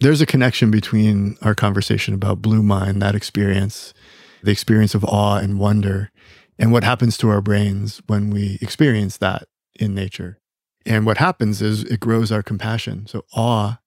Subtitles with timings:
[0.00, 3.94] there's a connection between our conversation about Blue Mind, that experience,
[4.42, 6.10] the experience of awe and wonder,
[6.58, 10.38] and what happens to our brains when we experience that in nature.
[10.86, 13.06] And what happens is it grows our compassion.
[13.06, 13.78] So, awe,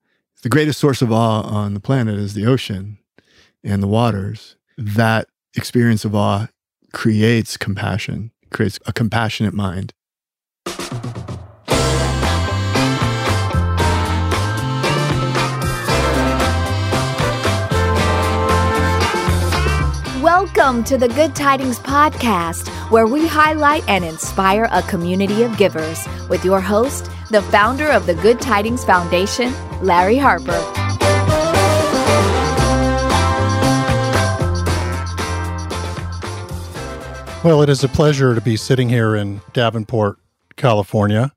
[0.43, 2.99] the greatest source of awe on the planet is the ocean
[3.63, 4.55] and the waters.
[4.77, 6.47] That experience of awe
[6.91, 9.93] creates compassion, creates a compassionate mind.
[20.55, 26.05] Welcome to the Good Tidings Podcast, where we highlight and inspire a community of givers
[26.29, 30.51] with your host, the founder of the Good Tidings Foundation, Larry Harper.
[37.43, 40.19] Well, it is a pleasure to be sitting here in Davenport,
[40.55, 41.33] California,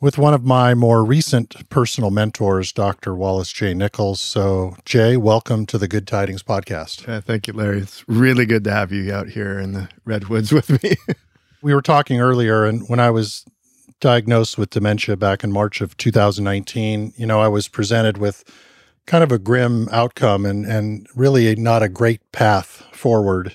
[0.00, 3.14] with one of my more recent personal mentors, Dr.
[3.14, 3.74] Wallace J.
[3.74, 4.20] Nichols.
[4.20, 7.06] So, J, welcome to the Good Tidings podcast.
[7.06, 7.80] Yeah, thank you, Larry.
[7.80, 10.94] It's really good to have you out here in the redwoods with me.
[11.60, 13.44] we were talking earlier, and when I was
[14.00, 18.42] diagnosed with dementia back in March of 2019, you know, I was presented with
[19.06, 23.54] kind of a grim outcome and, and really not a great path forward.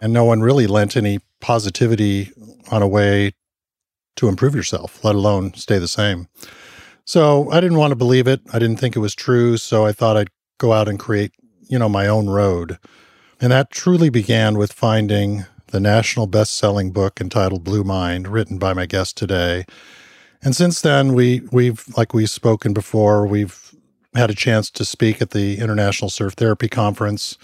[0.00, 2.32] And no one really lent any positivity
[2.70, 3.32] on a way
[4.16, 6.28] to improve yourself, let alone stay the same.
[7.04, 8.40] So I didn't want to believe it.
[8.52, 9.56] I didn't think it was true.
[9.56, 11.32] So I thought I'd go out and create,
[11.68, 12.78] you know, my own road.
[13.40, 18.58] And that truly began with finding the national best selling book entitled Blue Mind, written
[18.58, 19.64] by my guest today.
[20.42, 23.74] And since then, we, we've, like we've spoken before, we've
[24.14, 27.38] had a chance to speak at the International Surf Therapy Conference.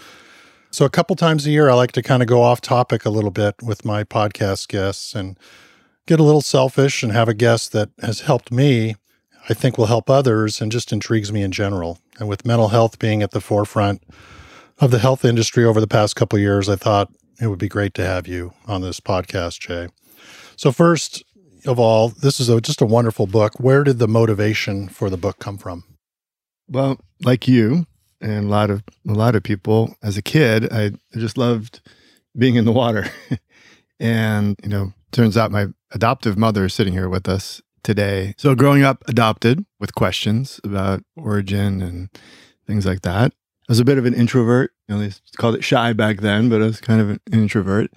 [0.70, 3.10] So, a couple times a year, I like to kind of go off topic a
[3.10, 5.38] little bit with my podcast guests and
[6.08, 8.96] get a little selfish and have a guest that has helped me,
[9.50, 11.98] I think will help others and just intrigues me in general.
[12.18, 14.02] And with mental health being at the forefront
[14.78, 17.92] of the health industry over the past couple years, I thought it would be great
[17.94, 19.88] to have you on this podcast, J.
[20.56, 21.22] So first
[21.66, 23.60] of all, this is a, just a wonderful book.
[23.60, 25.84] Where did the motivation for the book come from?
[26.68, 27.86] Well, like you
[28.22, 31.82] and a lot of a lot of people, as a kid, I just loved
[32.34, 33.06] being in the water.
[34.00, 38.34] and, you know, turns out my adoptive mother is sitting here with us today.
[38.36, 42.10] So, growing up adopted with questions about origin and
[42.66, 43.32] things like that.
[43.68, 44.72] I was a bit of an introvert.
[44.88, 47.90] You know, they called it shy back then, but I was kind of an introvert.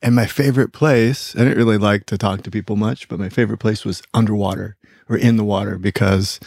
[0.00, 3.28] And my favorite place, I didn't really like to talk to people much, but my
[3.28, 4.76] favorite place was underwater
[5.08, 6.40] or in the water because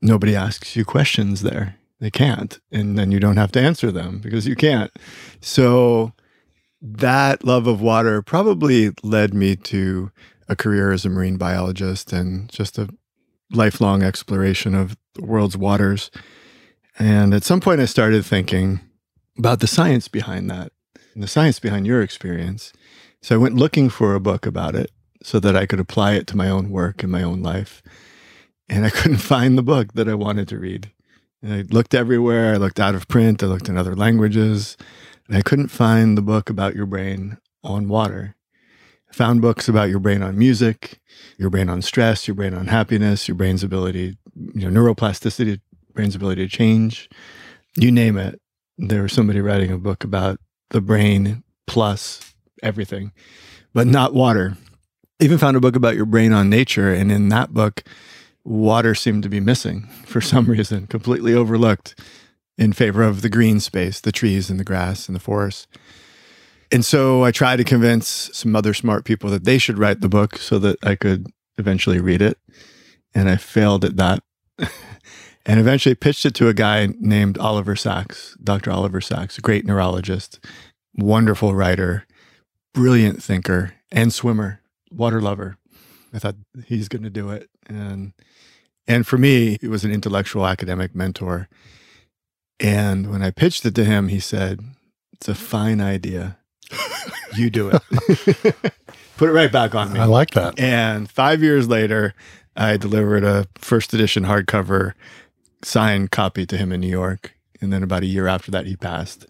[0.00, 1.76] nobody asks you questions there.
[1.98, 2.58] They can't.
[2.70, 4.92] And then you don't have to answer them because you can't.
[5.40, 6.12] So,
[6.80, 10.10] that love of water probably led me to
[10.48, 12.88] a career as a marine biologist and just a
[13.50, 16.10] lifelong exploration of the world's waters.
[16.98, 18.80] And at some point, I started thinking
[19.38, 20.72] about the science behind that
[21.14, 22.72] and the science behind your experience.
[23.22, 24.90] So I went looking for a book about it
[25.22, 27.82] so that I could apply it to my own work and my own life.
[28.68, 30.92] And I couldn't find the book that I wanted to read.
[31.42, 32.54] And I looked everywhere.
[32.54, 33.42] I looked out of print.
[33.42, 34.76] I looked in other languages.
[35.28, 38.36] And I couldn't find the book about your brain on water.
[39.10, 41.00] I found books about your brain on music,
[41.38, 44.16] your brain on stress, your brain on happiness, your brain's ability,
[44.54, 45.60] you know, neuroplasticity,
[45.94, 47.08] brain's ability to change.
[47.76, 48.40] You name it.
[48.78, 50.38] There was somebody writing a book about
[50.70, 53.12] the brain plus everything,
[53.72, 54.56] but not water.
[55.18, 56.92] Even found a book about your brain on nature.
[56.92, 57.82] And in that book,
[58.44, 61.98] water seemed to be missing for some reason, completely overlooked
[62.58, 65.68] in favor of the green space, the trees and the grass and the forest.
[66.72, 70.08] And so I tried to convince some other smart people that they should write the
[70.08, 71.28] book so that I could
[71.58, 72.38] eventually read it.
[73.14, 74.22] And I failed at that.
[75.46, 78.70] and eventually pitched it to a guy named Oliver Sacks, Dr.
[78.72, 80.44] Oliver Sacks, a great neurologist,
[80.96, 82.04] wonderful writer,
[82.74, 85.56] brilliant thinker, and swimmer, water lover.
[86.12, 86.34] I thought
[86.66, 87.48] he's going to do it.
[87.68, 88.12] And
[88.88, 91.48] and for me, he was an intellectual academic mentor
[92.60, 94.60] and when I pitched it to him, he said,
[95.12, 96.38] It's a fine idea.
[97.34, 97.82] You do it.
[99.16, 100.00] Put it right back on me.
[100.00, 100.58] I like that.
[100.58, 102.14] And five years later,
[102.56, 104.94] I delivered a first edition hardcover
[105.62, 107.34] signed copy to him in New York.
[107.60, 109.26] And then about a year after that, he passed.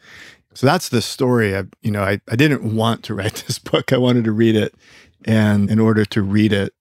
[0.55, 1.56] So that's the story.
[1.56, 3.93] I, you know, I, I didn't want to write this book.
[3.93, 4.75] I wanted to read it.
[5.25, 6.73] And in order to read it,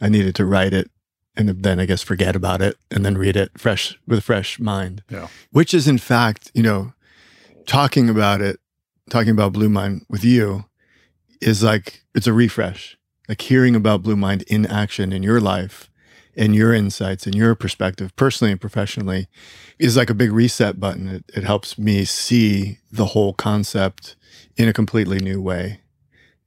[0.00, 0.90] I needed to write it
[1.36, 4.58] and then I guess forget about it and then read it fresh with a fresh
[4.58, 5.02] mind.
[5.08, 5.28] Yeah.
[5.50, 6.92] Which is in fact, you know,
[7.66, 8.60] talking about it,
[9.08, 10.64] talking about Blue Mind with you
[11.40, 12.96] is like it's a refresh.
[13.28, 15.88] Like hearing about Blue Mind in action in your life
[16.36, 19.28] and your insights and your perspective, personally and professionally,
[19.78, 21.08] is like a big reset button.
[21.08, 24.16] It, it helps me see the whole concept
[24.56, 25.79] in a completely new way.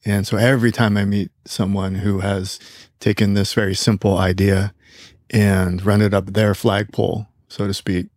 [0.06, 2.60] And so every time I meet someone who has
[3.00, 4.74] taken this very simple idea
[5.30, 8.08] and run it up their flagpole, so to speak,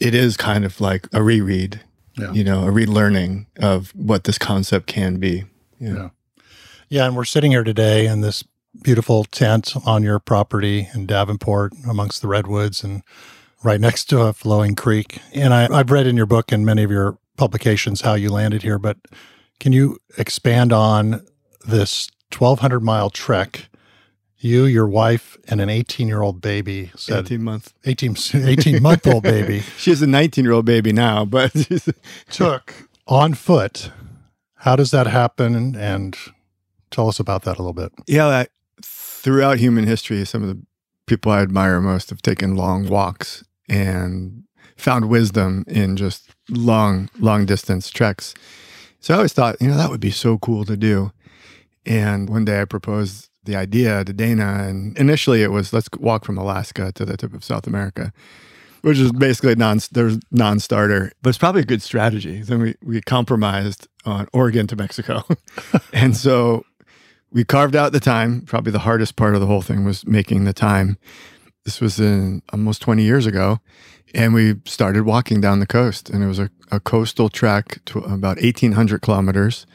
[0.00, 1.80] it is kind of like a reread,
[2.18, 2.32] Yeah.
[2.32, 5.44] you know, a relearning of what this concept can be.
[5.80, 5.94] Yeah.
[5.94, 6.08] Yeah.
[6.90, 8.44] Yeah, and we're sitting here today in this
[8.82, 13.02] beautiful tent on your property in Davenport amongst the redwoods and
[13.62, 15.20] right next to a flowing creek.
[15.32, 18.62] And I, I've read in your book and many of your publications how you landed
[18.62, 18.98] here, but
[19.60, 21.24] can you expand on
[21.66, 23.68] this 1,200 mile trek?
[24.38, 29.06] You, your wife, and an 18 year old baby said 18 month 18, 18 month
[29.06, 31.50] old baby She has a 19 year old baby now, but
[32.30, 33.90] took on foot.
[34.56, 35.74] How does that happen?
[35.76, 36.16] And
[36.90, 37.92] tell us about that a little bit.
[38.06, 38.46] yeah, I,
[38.82, 40.60] throughout human history, some of the
[41.06, 44.44] people I admire most have taken long walks and
[44.76, 48.34] found wisdom in just long, long distance treks.
[49.04, 51.12] So I always thought, you know, that would be so cool to do.
[51.84, 56.24] And one day I proposed the idea to Dana, and initially it was let's walk
[56.24, 58.14] from Alaska to the tip of South America,
[58.80, 62.40] which is basically non there's non-starter, but it's probably a good strategy.
[62.40, 65.22] Then we we compromised on Oregon to Mexico,
[65.92, 66.64] and so
[67.30, 68.40] we carved out the time.
[68.40, 70.96] Probably the hardest part of the whole thing was making the time.
[71.64, 73.60] This was in almost 20 years ago.
[74.14, 77.98] And we started walking down the coast, and it was a, a coastal track to
[77.98, 79.66] about 1,800 kilometers,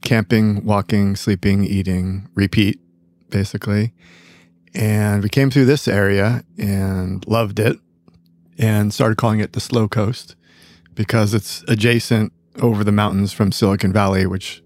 [0.00, 2.80] camping, walking, sleeping, eating, repeat,
[3.30, 3.92] basically.
[4.74, 7.78] And we came through this area and loved it
[8.58, 10.34] and started calling it the slow coast
[10.94, 14.64] because it's adjacent over the mountains from Silicon Valley, which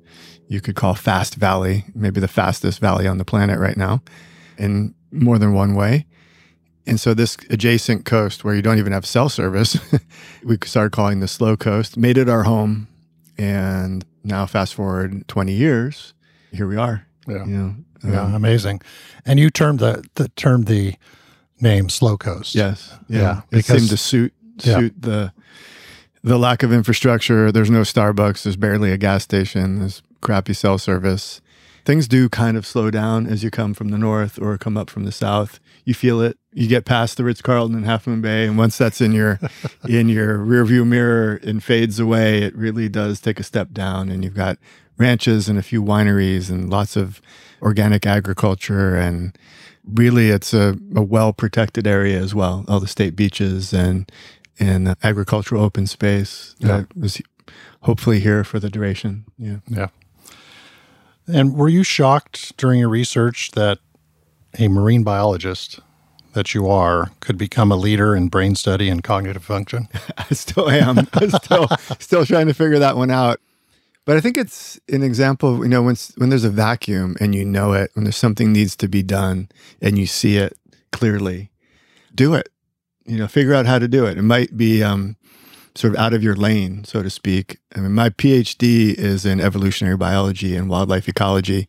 [0.48, 4.02] you could call Fast Valley, maybe the fastest valley on the planet right now,
[4.56, 6.06] in more than one way.
[6.90, 9.78] And so this adjacent coast where you don't even have cell service,
[10.44, 12.88] we started calling the slow coast, made it our home.
[13.38, 16.12] And now fast forward 20 years,
[16.52, 17.06] here we are.
[17.26, 17.44] Yeah.
[17.46, 18.80] You know, Yeah, um, amazing.
[19.24, 20.94] And you termed the, the termed the
[21.60, 22.54] name Slow Coast.
[22.54, 22.92] Yes.
[23.08, 23.20] Yeah.
[23.20, 24.78] Yeah, it because- seemed to suit Yeah.
[24.78, 25.32] suit the
[26.22, 27.50] the lack of infrastructure.
[27.50, 28.42] There's no Starbucks.
[28.42, 29.78] There's barely a gas station.
[29.78, 31.40] There's crappy cell service.
[31.86, 34.90] Things do kind of slow down as you come from the north or come up
[34.90, 35.60] from the south.
[35.84, 36.38] You feel it.
[36.52, 39.38] You get past the Ritz Carlton in Half Moon Bay, and once that's in your
[39.88, 44.08] in your rearview mirror and fades away, it really does take a step down.
[44.10, 44.58] And you've got
[44.98, 47.20] ranches and a few wineries and lots of
[47.62, 49.36] organic agriculture and
[49.86, 52.64] really it's a, a well protected area as well.
[52.68, 54.10] All the state beaches and
[54.58, 56.68] and agricultural open space Yeah.
[56.82, 57.22] that was
[57.82, 59.24] hopefully here for the duration.
[59.38, 59.58] Yeah.
[59.68, 59.88] Yeah.
[61.26, 63.78] And were you shocked during your research that
[64.58, 65.80] a marine biologist
[66.32, 69.88] that you are could become a leader in brain study and cognitive function?
[70.18, 71.08] I still am.
[71.14, 71.68] I'm still
[71.98, 73.40] still trying to figure that one out.
[74.06, 77.34] But I think it's an example of, you know, when when there's a vacuum and
[77.34, 79.48] you know it, when there's something needs to be done
[79.80, 80.56] and you see it
[80.92, 81.50] clearly,
[82.14, 82.48] do it.
[83.04, 84.18] You know, figure out how to do it.
[84.18, 85.16] It might be um,
[85.74, 87.58] sort of out of your lane, so to speak.
[87.74, 91.68] I mean, my PhD is in evolutionary biology and wildlife ecology,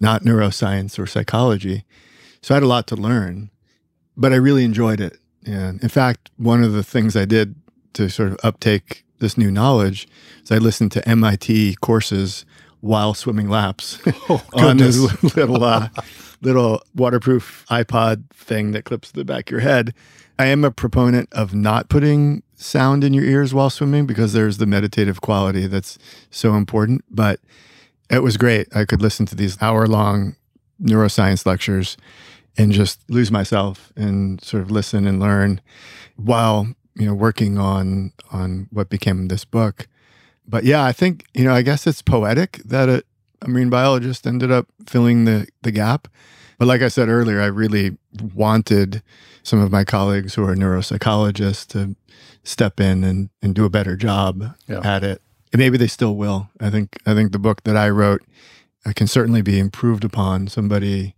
[0.00, 1.84] not neuroscience or psychology.
[2.42, 3.50] So I had a lot to learn,
[4.16, 5.18] but I really enjoyed it.
[5.46, 7.54] And in fact, one of the things I did
[7.94, 10.08] to sort of uptake this new knowledge
[10.42, 12.44] is I listened to MIT courses
[12.80, 13.98] while swimming laps
[14.54, 15.88] on this little uh,
[16.40, 19.94] little waterproof iPod thing that clips to the back of your head.
[20.38, 24.56] I am a proponent of not putting sound in your ears while swimming because there's
[24.56, 25.98] the meditative quality that's
[26.30, 27.04] so important.
[27.10, 27.40] But
[28.08, 28.74] it was great.
[28.74, 30.36] I could listen to these hour long
[30.82, 31.98] neuroscience lectures
[32.58, 35.60] and just lose myself and sort of listen and learn
[36.16, 39.86] while you know working on on what became this book.
[40.46, 43.04] But yeah i think you know i guess it's poetic that a,
[43.42, 46.08] a marine biologist ended up filling the the gap.
[46.58, 47.96] But like i said earlier i really
[48.34, 49.02] wanted
[49.42, 51.96] some of my colleagues who are neuropsychologists to
[52.42, 54.80] step in and, and do a better job Yeah.
[54.84, 55.22] at it.
[55.52, 56.50] And maybe they still will.
[56.60, 58.22] I think i think the book that i wrote
[58.84, 61.14] uh, can certainly be improved upon somebody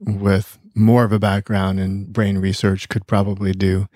[0.00, 3.86] with more of a background in brain research could probably do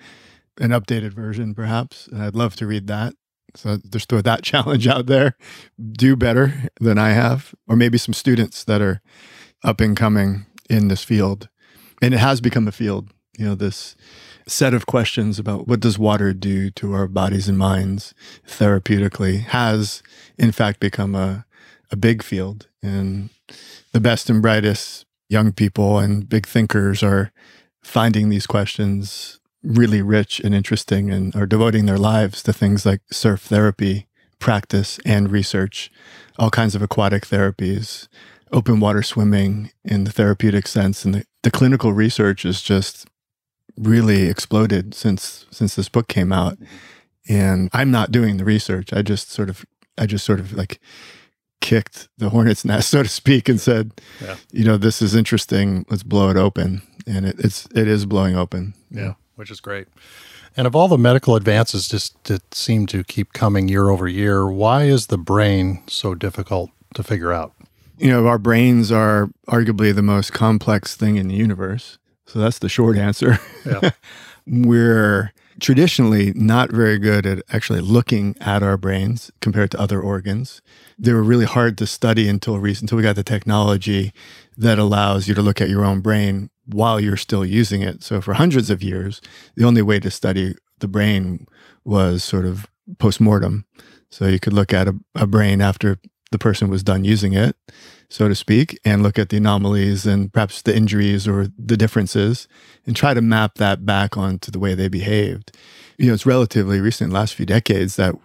[0.59, 2.07] an updated version, perhaps.
[2.07, 3.13] And I'd love to read that.
[3.55, 5.35] So there's throw that challenge out there.
[5.91, 9.01] Do better than I have, or maybe some students that are
[9.63, 11.49] up and coming in this field.
[12.01, 13.95] And it has become a field, you know, this
[14.47, 18.15] set of questions about what does water do to our bodies and minds
[18.47, 20.01] therapeutically has
[20.39, 21.45] in fact become a,
[21.91, 22.67] a big field.
[22.81, 23.29] And
[23.91, 27.31] the best and brightest young people and big thinkers are
[27.81, 33.01] finding these questions really rich and interesting and are devoting their lives to things like
[33.11, 34.07] surf therapy,
[34.39, 35.91] practice, and research,
[36.37, 38.07] all kinds of aquatic therapies,
[38.51, 41.05] open water swimming in the therapeutic sense.
[41.05, 43.07] And the, the clinical research is just
[43.77, 46.57] really exploded since since this book came out.
[47.27, 48.91] And I'm not doing the research.
[48.93, 49.65] I just sort of
[49.97, 50.79] I just sort of like
[51.69, 54.37] kicked the hornet's nest, so to speak, and said, yeah.
[54.51, 55.85] you know, this is interesting.
[55.89, 56.81] Let's blow it open.
[57.05, 58.73] And it, it's it is blowing open.
[58.89, 59.87] Yeah, which is great.
[60.57, 64.49] And of all the medical advances just that seem to keep coming year over year,
[64.49, 67.53] why is the brain so difficult to figure out?
[67.99, 71.99] You know, our brains are arguably the most complex thing in the universe.
[72.25, 73.39] So that's the short answer.
[73.65, 73.91] Yeah.
[74.47, 80.61] We're traditionally not very good at actually looking at our brains compared to other organs.
[81.01, 84.11] They were really hard to study until recent, until we got the technology
[84.57, 88.03] that allows you to look at your own brain while you're still using it.
[88.03, 89.21] So for hundreds of years,
[89.55, 91.47] the only way to study the brain
[91.85, 93.65] was sort of post-mortem.
[94.11, 95.99] So you could look at a, a brain after
[96.31, 97.55] the person was done using it,
[98.09, 102.47] so to speak, and look at the anomalies and perhaps the injuries or the differences
[102.85, 105.55] and try to map that back onto the way they behaved.
[105.99, 108.15] You know, it's relatively recent, last few decades, that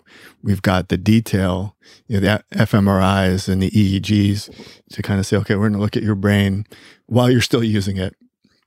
[0.43, 1.77] we've got the detail,
[2.07, 4.49] you know, the fMRIs and the EEGs
[4.93, 6.67] to kind of say, okay, we're going to look at your brain
[7.07, 8.15] while you're still using it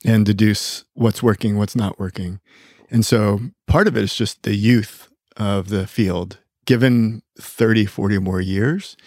[0.06, 2.42] and deduce what's working, what's not working.
[2.90, 6.40] And so part of it is just the youth of the field.
[6.66, 8.98] Given 30, 40 more years,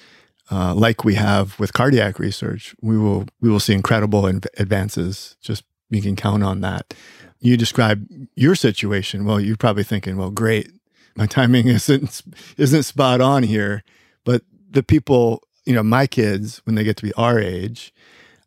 [0.50, 5.36] uh, like we have with cardiac research, we will we will see incredible advances.
[5.42, 6.94] Just you can count on that.
[7.40, 9.24] You describe your situation.
[9.24, 10.70] Well, you're probably thinking, well, great,
[11.16, 12.22] my timing isn't
[12.56, 13.82] isn't spot on here,
[14.24, 17.92] but the people, you know, my kids, when they get to be our age,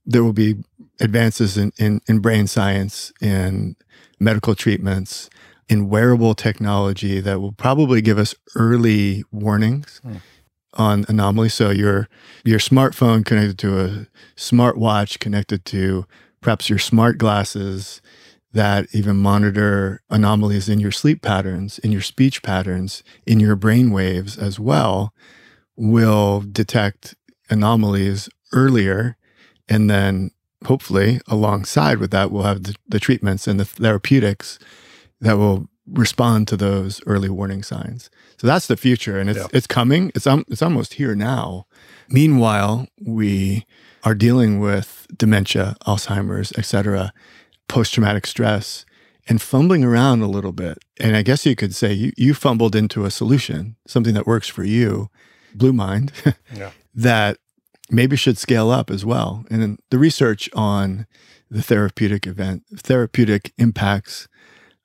[0.06, 0.56] there will be
[1.00, 3.76] advances in, in, in brain science, in
[4.20, 5.30] medical treatments,
[5.70, 10.20] in wearable technology that will probably give us early warnings mm.
[10.74, 11.54] on anomalies.
[11.54, 12.08] So your
[12.44, 16.06] your smartphone connected to a smartwatch connected to
[16.42, 18.02] perhaps your smart glasses
[18.54, 23.92] that even monitor anomalies in your sleep patterns, in your speech patterns, in your brain
[23.92, 25.14] waves as well,
[25.76, 27.16] will detect
[27.50, 29.18] anomalies earlier
[29.68, 30.32] and then
[30.66, 34.60] hopefully alongside with that, we'll have the, the treatments and the therapeutics
[35.22, 38.10] that will respond to those early warning signs.
[38.38, 39.48] So that's the future, and it's yeah.
[39.52, 40.12] it's coming.
[40.16, 41.66] It's um, it's almost here now.
[42.10, 43.66] Meanwhile, we
[44.04, 47.14] are dealing with dementia, Alzheimer's, etc.,
[47.74, 48.86] post traumatic stress,
[49.28, 50.78] and fumbling around a little bit.
[51.00, 54.48] And I guess you could say you you fumbled into a solution, something that works
[54.48, 55.10] for you,
[55.56, 56.12] Blue Mind,
[56.54, 56.70] yeah.
[56.94, 57.40] that
[57.90, 59.44] maybe should scale up as well.
[59.50, 61.08] And the research on
[61.50, 64.28] the therapeutic event, therapeutic impacts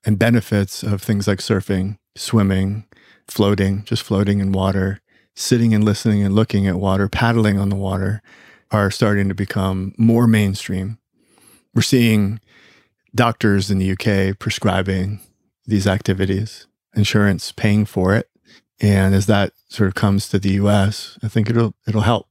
[0.06, 2.86] and benefits of things like surfing, swimming,
[3.26, 5.02] floating, just floating in water,
[5.36, 8.22] sitting and listening and looking at water, paddling on the water
[8.70, 10.96] are starting to become more mainstream.
[11.74, 12.40] We're seeing
[13.18, 15.18] doctors in the UK prescribing
[15.66, 18.30] these activities, insurance paying for it.
[18.80, 22.28] And as that sort of comes to the US, I think it'll it'll help.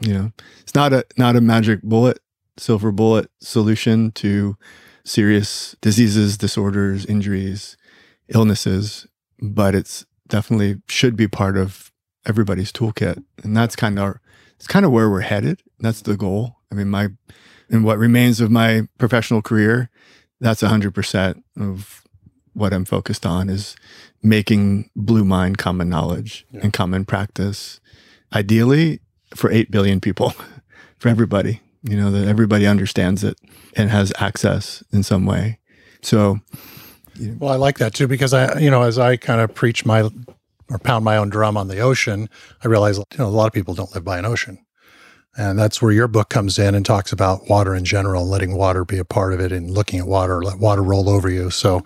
[0.00, 0.32] You know,
[0.62, 2.20] it's not a not a magic bullet,
[2.56, 4.56] silver bullet solution to
[5.04, 7.76] serious diseases, disorders, injuries,
[8.28, 9.06] illnesses,
[9.40, 11.92] but it's definitely should be part of
[12.26, 13.22] everybody's toolkit.
[13.42, 14.20] And that's kind of our,
[14.56, 15.62] it's kind of where we're headed.
[15.80, 16.56] That's the goal.
[16.72, 17.08] I mean, my
[17.68, 19.90] in what remains of my professional career,
[20.40, 22.02] that's 100% of
[22.52, 23.76] what I'm focused on is
[24.22, 26.60] making blue mind common knowledge yeah.
[26.62, 27.80] and common practice.
[28.34, 29.00] Ideally,
[29.34, 30.34] for 8 billion people,
[30.98, 33.38] for everybody, you know, that everybody understands it
[33.76, 35.58] and has access in some way.
[36.02, 36.40] So,
[37.14, 37.36] you know.
[37.40, 40.08] well, I like that too, because I, you know, as I kind of preach my
[40.70, 42.28] or pound my own drum on the ocean,
[42.62, 44.64] I realize, you know, a lot of people don't live by an ocean.
[45.36, 48.84] And that's where your book comes in and talks about water in general, letting water
[48.84, 51.50] be a part of it and looking at water, let water roll over you.
[51.50, 51.84] So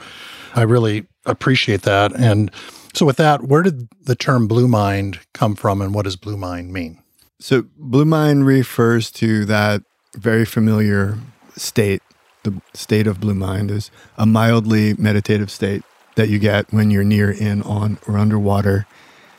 [0.55, 2.15] I really appreciate that.
[2.15, 2.51] And
[2.95, 6.37] so, with that, where did the term blue mind come from and what does blue
[6.37, 7.03] mind mean?
[7.41, 9.83] So, blue mind refers to that
[10.17, 11.19] very familiar
[11.57, 12.03] state.
[12.45, 15.83] The state of blue mind is a mildly meditative state
[16.15, 18.87] that you get when you're near, in, on, or underwater.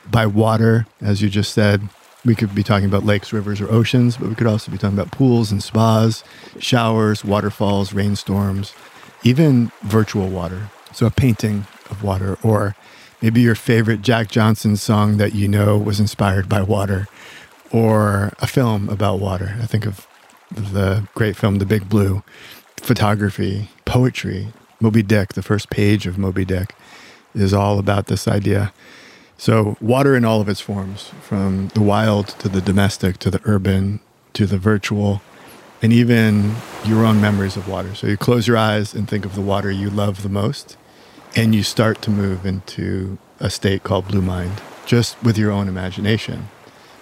[0.08, 1.88] By water, as you just said,
[2.26, 4.98] we could be talking about lakes, rivers, or oceans, but we could also be talking
[4.98, 6.24] about pools and spas,
[6.58, 8.74] showers, waterfalls, rainstorms,
[9.22, 10.68] even virtual water.
[10.92, 12.74] So, a painting of water, or
[13.22, 17.06] maybe your favorite Jack Johnson song that you know was inspired by water
[17.70, 19.56] or a film about water.
[19.62, 20.06] I think of
[20.50, 22.22] the great film The Big Blue,
[22.76, 24.48] photography, poetry.
[24.78, 26.74] Moby Dick, the first page of Moby Dick,
[27.34, 28.72] is all about this idea.
[29.38, 33.40] So, water in all of its forms, from the wild to the domestic to the
[33.44, 34.00] urban
[34.32, 35.20] to the virtual,
[35.82, 37.94] and even your own memories of water.
[37.94, 40.76] So, you close your eyes and think of the water you love the most,
[41.34, 45.68] and you start to move into a state called blue mind, just with your own
[45.68, 46.48] imagination.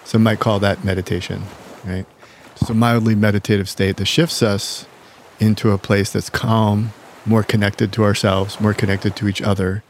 [0.03, 1.43] Some might call that meditation,
[1.85, 2.05] right?
[2.57, 4.85] It's a mildly meditative state that shifts us
[5.39, 6.91] into a place that's calm,
[7.25, 9.83] more connected to ourselves, more connected to each other,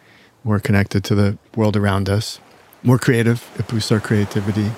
[0.45, 2.39] more connected to the world around us,
[2.83, 3.49] more creative.
[3.57, 4.71] It boosts our creativity.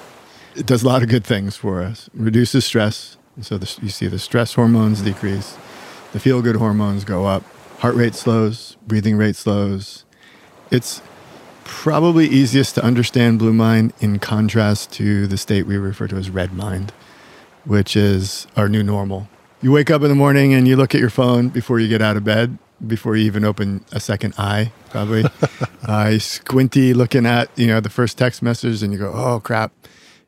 [0.55, 2.09] It does a lot of good things for us.
[2.15, 3.17] Reduces stress.
[3.41, 5.55] So the, you see the stress hormones decrease,
[6.11, 7.43] the feel good hormones go up,
[7.79, 10.05] heart rate slows, breathing rate slows.
[10.71, 11.03] It's
[11.63, 16.31] probably easiest to understand blue mind in contrast to the state we refer to as
[16.31, 16.91] red mind,
[17.65, 19.27] which is our new normal.
[19.61, 22.01] You wake up in the morning and you look at your phone before you get
[22.01, 25.25] out of bed, before you even open a second eye, probably.
[25.87, 29.71] uh, squinty looking at, you know, the first text message and you go, oh crap,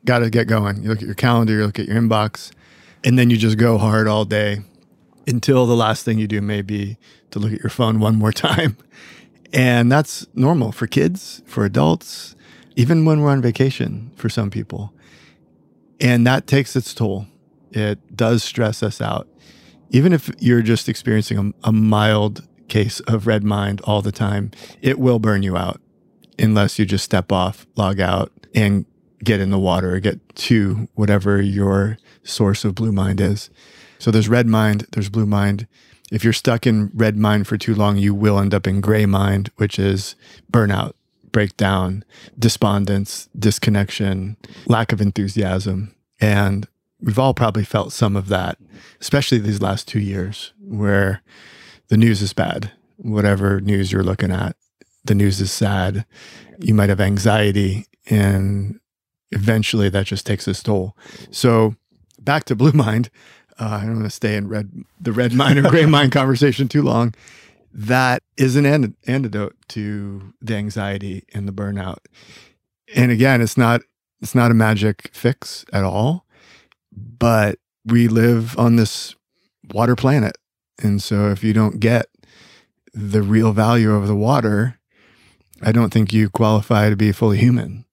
[0.04, 0.82] got to get going.
[0.82, 2.50] You look at your calendar, you look at your inbox,
[3.04, 4.60] and then you just go hard all day
[5.26, 6.96] until the last thing you do may be
[7.30, 8.76] to look at your phone one more time.
[9.52, 12.36] And that's normal for kids, for adults,
[12.76, 14.92] even when we're on vacation for some people.
[16.00, 17.26] And that takes its toll.
[17.72, 19.28] It does stress us out.
[19.90, 24.50] Even if you're just experiencing a, a mild case of red mind all the time,
[24.80, 25.80] it will burn you out
[26.38, 28.86] unless you just step off, log out, and
[29.22, 33.50] get in the water or get to whatever your source of blue mind is.
[33.98, 35.66] So there's red mind, there's blue mind.
[36.10, 39.06] If you're stuck in red mind for too long, you will end up in gray
[39.06, 40.16] mind, which is
[40.50, 40.94] burnout,
[41.30, 42.04] breakdown,
[42.38, 45.94] despondence, disconnection, lack of enthusiasm.
[46.20, 46.66] And
[47.02, 48.58] we've all probably felt some of that,
[49.00, 51.22] especially these last two years where
[51.88, 52.72] the news is bad.
[52.96, 54.56] Whatever news you're looking at,
[55.04, 56.04] the news is sad.
[56.58, 58.78] You might have anxiety, and
[59.30, 60.96] eventually that just takes its toll.
[61.30, 61.76] So,
[62.18, 63.10] back to Blue Mind.
[63.58, 66.68] Uh, I don't want to stay in red the red mind or gray mind conversation
[66.68, 67.14] too long.
[67.72, 71.98] That is an an- antidote to the anxiety and the burnout.
[72.94, 73.82] And again, it's not
[74.20, 76.26] it's not a magic fix at all,
[77.18, 79.14] but we live on this
[79.72, 80.36] water planet.
[80.82, 82.06] And so if you don't get
[82.92, 84.78] the real value of the water,
[85.62, 87.84] I don't think you qualify to be fully human.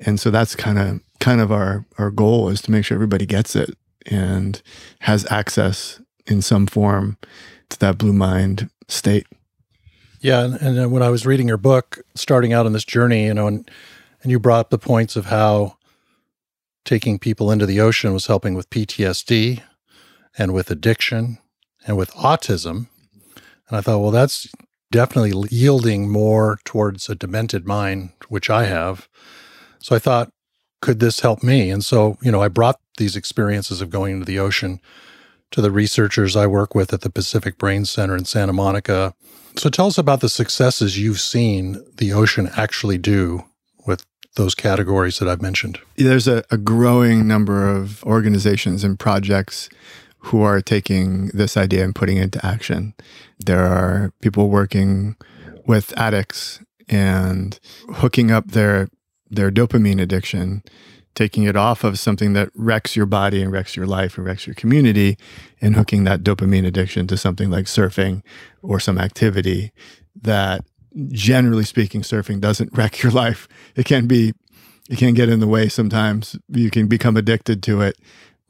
[0.00, 3.26] And so that's kind of kind of our our goal is to make sure everybody
[3.26, 4.60] gets it and
[5.00, 7.16] has access in some form
[7.68, 9.26] to that blue mind state.
[10.20, 13.26] Yeah, and, and uh, when I was reading your book, starting out on this journey,
[13.26, 13.70] you know, and
[14.22, 15.76] and you brought up the points of how
[16.84, 19.62] taking people into the ocean was helping with PTSD
[20.38, 21.38] and with addiction
[21.86, 22.88] and with autism.
[23.68, 24.48] And I thought, well, that's
[24.90, 29.08] definitely yielding more towards a demented mind, which I have.
[29.78, 30.30] So I thought,
[30.80, 31.70] could this help me?
[31.70, 34.80] And so, you know, I brought these experiences of going into the ocean
[35.52, 39.14] to the researchers I work with at the Pacific Brain Center in Santa Monica.
[39.56, 43.44] So tell us about the successes you've seen the ocean actually do
[43.86, 45.78] with those categories that I've mentioned.
[45.96, 49.68] There's a, a growing number of organizations and projects
[50.18, 52.94] who are taking this idea and putting it into action.
[53.44, 55.16] There are people working
[55.66, 57.58] with addicts and
[57.94, 58.88] hooking up their
[59.30, 60.62] their dopamine addiction,
[61.14, 64.46] taking it off of something that wrecks your body and wrecks your life and wrecks
[64.46, 65.16] your community,
[65.60, 68.22] and hooking that dopamine addiction to something like surfing
[68.62, 69.72] or some activity
[70.20, 70.64] that
[71.08, 73.48] generally speaking, surfing doesn't wreck your life.
[73.76, 74.32] It can be,
[74.90, 76.36] it can get in the way sometimes.
[76.48, 77.96] You can become addicted to it,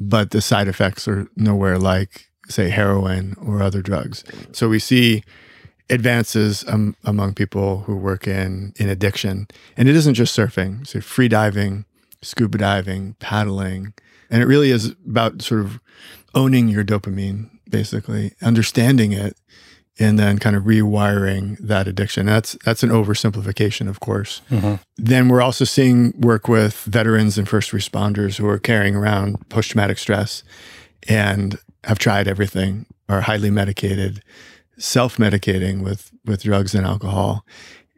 [0.00, 4.24] but the side effects are nowhere like, say, heroin or other drugs.
[4.52, 5.22] So we see
[5.90, 10.86] advances um, among people who work in in addiction, and it isn't just surfing.
[10.86, 11.84] So free diving,
[12.22, 13.92] scuba diving, paddling,
[14.30, 15.80] and it really is about sort of
[16.34, 19.36] owning your dopamine, basically understanding it,
[19.98, 22.26] and then kind of rewiring that addiction.
[22.26, 24.40] That's that's an oversimplification, of course.
[24.50, 24.74] Mm-hmm.
[24.96, 29.70] Then we're also seeing work with veterans and first responders who are carrying around post
[29.70, 30.42] traumatic stress
[31.08, 34.22] and have tried everything, are highly medicated,
[34.78, 37.44] self medicating with with drugs and alcohol,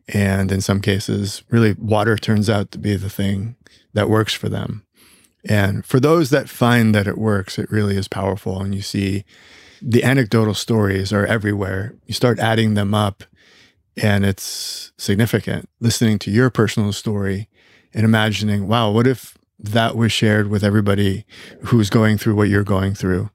[0.09, 3.57] and in some cases, really water turns out to be the thing
[3.93, 4.85] that works for them.
[5.49, 8.61] And for those that find that it works, it really is powerful.
[8.63, 9.25] And you see
[9.87, 11.95] the anecdotal stories are everywhere.
[12.07, 13.25] You start adding them up
[13.97, 15.69] and it's significant.
[15.81, 17.49] Listening to your personal story
[17.93, 21.25] and imagining, wow, what if that was shared with everybody
[21.65, 23.31] who's going through what you're going through?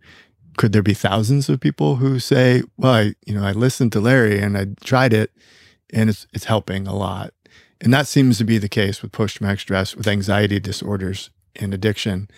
[0.60, 4.02] could there be thousands of people who say, "Well, I, you know, I listened to
[4.02, 5.32] Larry and I tried it,
[5.94, 7.34] and it's it's helping a lot."
[7.80, 11.74] And that seems to be the case with post traumatic stress, with anxiety disorders and
[11.74, 12.30] addiction.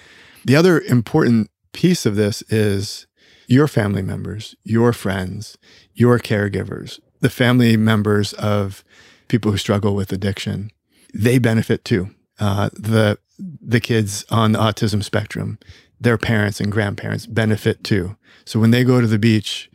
[0.45, 3.07] The other important piece of this is
[3.51, 5.57] your family members, your friends,
[5.93, 8.83] your caregivers, the family members of
[9.27, 10.71] people who struggle with addiction.
[11.13, 12.09] They benefit too.
[12.39, 15.59] Uh, the the kids on the autism spectrum,
[15.99, 18.15] their parents and grandparents benefit too.
[18.45, 19.69] So when they go to the beach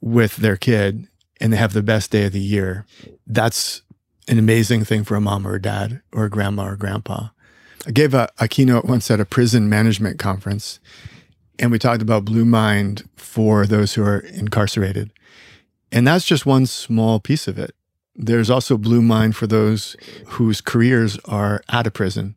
[0.00, 1.08] with their kid
[1.40, 2.86] and they have the best day of the year,
[3.26, 3.82] that's
[4.28, 7.28] an amazing thing for a mom or a dad or a grandma or grandpa.
[7.86, 10.78] I gave a, a keynote once at a prison management conference,
[11.58, 15.12] and we talked about Blue Mind for those who are incarcerated.
[15.90, 17.74] And that's just one small piece of it.
[18.14, 22.34] There's also Blue Mind for those whose careers are out of prison,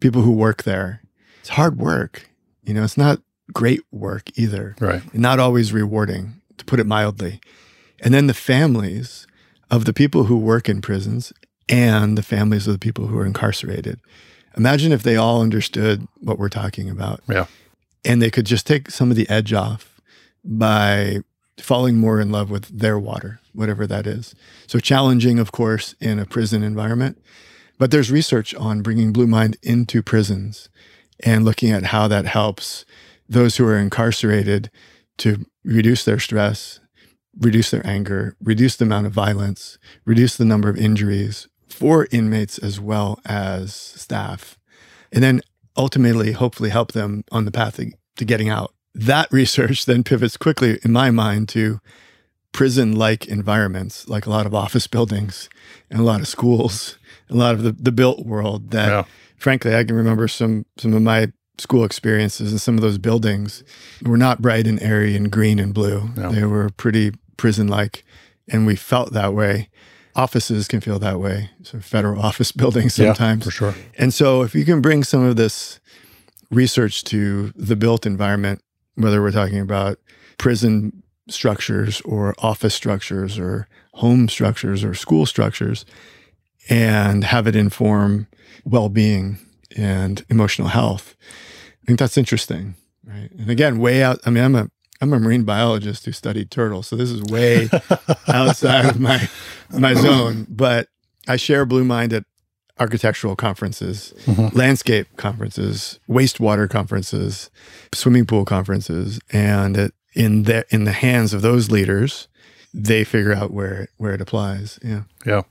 [0.00, 1.02] people who work there.
[1.40, 2.28] It's hard work.
[2.64, 3.20] You know, it's not
[3.52, 4.74] great work either.
[4.80, 5.02] Right.
[5.14, 7.40] Not always rewarding, to put it mildly.
[8.00, 9.26] And then the families
[9.70, 11.32] of the people who work in prisons
[11.68, 14.00] and the families of the people who are incarcerated.
[14.56, 17.20] Imagine if they all understood what we're talking about.
[17.28, 17.46] Yeah.
[18.06, 20.00] And they could just take some of the edge off
[20.44, 21.18] by
[21.58, 24.34] falling more in love with their water, whatever that is.
[24.66, 27.20] So challenging, of course, in a prison environment.
[27.78, 30.68] But there's research on bringing Blue Mind into prisons
[31.20, 32.84] and looking at how that helps
[33.28, 34.70] those who are incarcerated
[35.18, 36.78] to reduce their stress,
[37.38, 42.58] reduce their anger, reduce the amount of violence, reduce the number of injuries for inmates
[42.58, 44.58] as well as staff,
[45.12, 45.40] and then
[45.76, 47.80] ultimately, hopefully, help them on the path
[48.16, 48.72] to getting out.
[48.94, 51.80] That research then pivots quickly, in my mind, to
[52.52, 55.50] prison like environments, like a lot of office buildings
[55.90, 59.04] and a lot of schools, a lot of the, the built world that, yeah.
[59.36, 63.62] frankly, I can remember some, some of my school experiences and some of those buildings
[64.02, 66.10] were not bright and airy and green and blue.
[66.16, 66.32] No.
[66.32, 68.04] They were pretty prison like,
[68.48, 69.68] and we felt that way.
[70.16, 71.50] Offices can feel that way.
[71.62, 73.44] So federal office buildings sometimes.
[73.44, 73.74] Yeah, for sure.
[73.98, 75.78] And so if you can bring some of this
[76.50, 78.62] research to the built environment,
[78.94, 79.98] whether we're talking about
[80.38, 85.84] prison structures or office structures or home structures or school structures,
[86.68, 88.26] and have it inform
[88.64, 89.38] well-being
[89.76, 91.14] and emotional health.
[91.82, 92.74] I think that's interesting,
[93.04, 93.30] right?
[93.38, 94.18] And again, way out.
[94.24, 97.68] I mean, I'm a I'm a marine biologist who studied turtles, so this is way
[98.28, 99.28] outside of my
[99.70, 100.46] my zone.
[100.48, 100.88] But
[101.28, 102.24] I share Blue Mind at
[102.78, 104.56] architectural conferences, mm-hmm.
[104.56, 107.50] landscape conferences, wastewater conferences,
[107.92, 112.28] swimming pool conferences, and it, in the in the hands of those leaders,
[112.72, 114.78] they figure out where where it applies.
[114.82, 115.42] Yeah, yeah.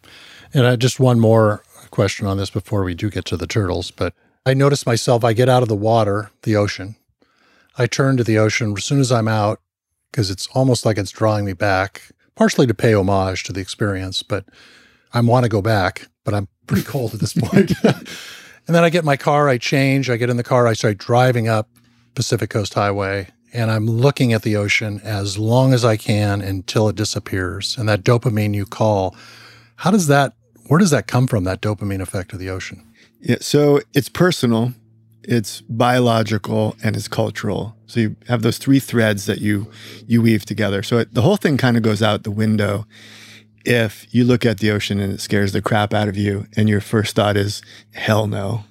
[0.54, 3.92] And uh, just one more question on this before we do get to the turtles,
[3.92, 4.14] but
[4.46, 5.24] I notice myself.
[5.24, 6.96] I get out of the water, the ocean,
[7.78, 9.60] I turn to the ocean as soon as I'm out
[10.12, 14.24] because it's almost like it's drawing me back, partially to pay homage to the experience,
[14.24, 14.46] but
[15.14, 17.74] I want to go back, but I'm pretty cold at this point.
[17.84, 20.98] and then I get my car, I change, I get in the car, I start
[20.98, 21.70] driving up
[22.16, 26.88] Pacific Coast Highway, and I'm looking at the ocean as long as I can until
[26.88, 27.78] it disappears.
[27.78, 29.16] And that dopamine you call,
[29.78, 30.34] how does that,
[30.68, 32.86] where does that come from, that dopamine effect of the ocean?
[33.20, 34.74] Yeah, so it's personal
[35.28, 37.76] it's biological and it's cultural.
[37.88, 39.70] So you have those three threads that you
[40.08, 40.84] you weave together.
[40.84, 42.86] So it, the whole thing kind of goes out the window
[43.66, 46.70] if you look at the ocean and it scares the crap out of you and
[46.70, 47.62] your first thought is
[47.94, 48.64] hell no.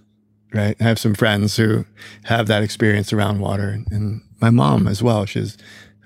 [0.53, 0.77] Right?
[0.81, 1.85] I have some friends who
[2.25, 5.27] have that experience around water and my mom as well.
[5.27, 5.57] She's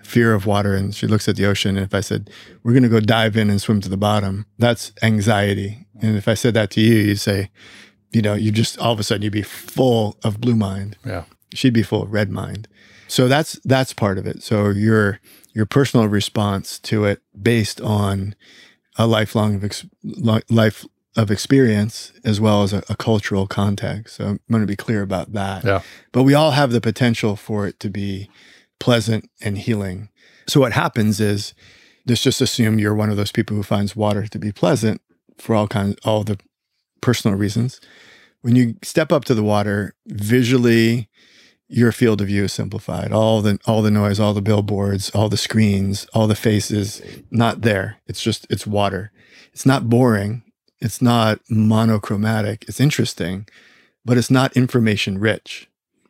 [0.03, 2.31] fear of water and she looks at the ocean and if I said
[2.63, 5.87] we're going to go dive in and swim to the bottom, that's anxiety.
[6.01, 7.51] And if I said that to you, you'd say
[8.13, 10.97] you know, you just all of a sudden you'd be full of blue mind.
[11.05, 11.25] Yeah.
[11.55, 12.69] She'd be full of red mind.
[13.07, 14.43] So that's that's part of it.
[14.43, 15.21] So your
[15.55, 18.35] your personal response to it based on
[18.97, 20.85] a lifelong of ex, life
[21.17, 24.17] of experience as well as a, a, cultural context.
[24.17, 25.65] So I'm going to be clear about that.
[25.65, 25.83] Yeah.
[26.13, 28.31] But we all have the potential for it to be
[28.79, 30.11] pleasant and healing.
[30.47, 31.55] So what happens is
[32.07, 35.01] let's just assume you're one of those people who finds water to be pleasant
[35.39, 36.39] for all kinds all the
[37.01, 37.81] personal reasons.
[38.43, 41.09] When you step up to the water, visually,
[41.69, 43.13] your field of view is simplified.
[43.13, 47.61] All the all the noise, all the billboards, all the screens, all the faces, not
[47.61, 47.99] there.
[48.07, 49.13] It's just it's water.
[49.53, 50.43] It's not boring.
[50.81, 52.65] It's not monochromatic.
[52.69, 53.47] It's interesting,
[54.05, 55.69] but it's not information rich.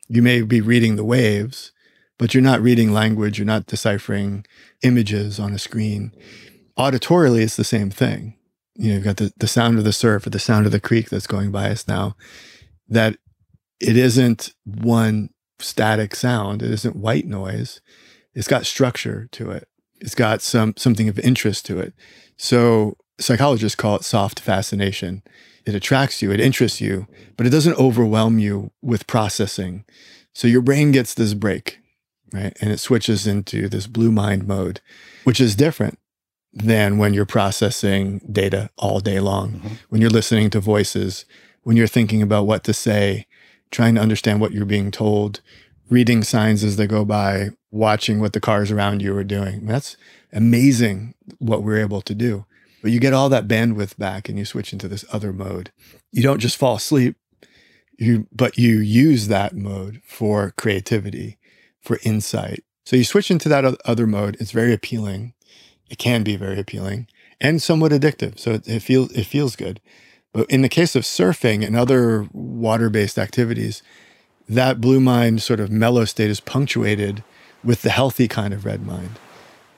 [0.09, 1.73] You may be reading the waves,
[2.19, 3.39] but you're not reading language.
[3.39, 4.47] You're not deciphering
[4.83, 6.13] images on a screen.
[6.79, 8.38] Auditorily, it's the same thing
[8.79, 10.81] you know, you've got the, the sound of the surf or the sound of the
[10.81, 12.17] creek that's going by us now,
[12.89, 13.17] that
[13.81, 16.63] it isn't one static sound.
[16.63, 17.81] It isn't white noise.
[18.35, 19.69] It's got structure to it.
[20.01, 21.93] It's got some something of interest to it.
[22.37, 25.23] So psychologists call it soft fascination.
[25.67, 29.85] It attracts you, it interests you, but it doesn't overwhelm you with processing.
[30.33, 31.81] So your brain gets this break,
[32.33, 32.57] right?
[32.61, 34.81] And it switches into this blue mind mode,
[35.25, 35.99] which is different
[36.53, 39.75] than when you're processing data all day long, mm-hmm.
[39.89, 41.25] when you're listening to voices,
[41.63, 43.27] when you're thinking about what to say,
[43.71, 45.41] trying to understand what you're being told,
[45.91, 49.67] reading signs as they go by, watching what the cars around you are doing.
[49.67, 49.97] That's
[50.33, 52.47] amazing what we're able to do.
[52.83, 55.73] But you get all that bandwidth back and you switch into this other mode.
[56.13, 57.17] You don't just fall asleep,
[57.99, 61.39] you but you use that mode for creativity,
[61.81, 62.65] for insight.
[62.87, 64.37] So you switch into that other mode.
[64.41, 65.35] It's very appealing.
[65.91, 67.07] It can be very appealing
[67.41, 68.39] and somewhat addictive.
[68.39, 69.81] So it, it feels it feels good.
[70.33, 73.83] But in the case of surfing and other water-based activities,
[74.49, 77.23] that blue mind sort of mellow state is punctuated
[77.65, 79.19] with the healthy kind of red mind.